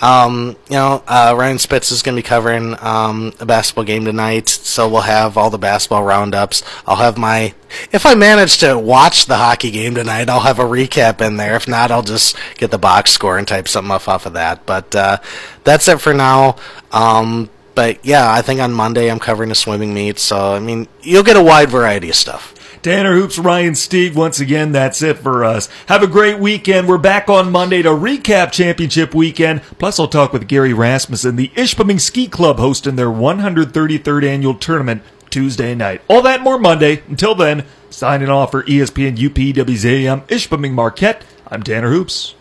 [0.00, 4.04] um, you know, uh, Ryan Spitz is going to be covering um, a basketball game
[4.04, 6.62] tonight, so we'll have all the basketball roundups.
[6.86, 7.54] I'll have my,
[7.92, 11.56] if I manage to watch the hockey game tonight, I'll have a recap in there.
[11.56, 14.66] If not, I'll just get the box score and type something off off of that.
[14.66, 15.18] But uh,
[15.64, 16.56] that's it for now.
[16.92, 20.88] Um, but yeah, I think on Monday I'm covering a swimming meet, so I mean,
[21.02, 22.54] you'll get a wide variety of stuff.
[22.82, 24.14] Tanner Hoops, Ryan Stieg.
[24.14, 25.68] Once again, that's it for us.
[25.86, 26.88] Have a great weekend.
[26.88, 29.62] We're back on Monday to recap championship weekend.
[29.78, 35.02] Plus, I'll talk with Gary Rasmussen, the Ishpeming Ski Club hosting their 133rd annual tournament
[35.30, 36.02] Tuesday night.
[36.08, 37.02] All that more Monday.
[37.08, 41.24] Until then, signing off for ESPN UPWZAM Ishpeming Marquette.
[41.48, 42.34] I'm Tanner Hoops.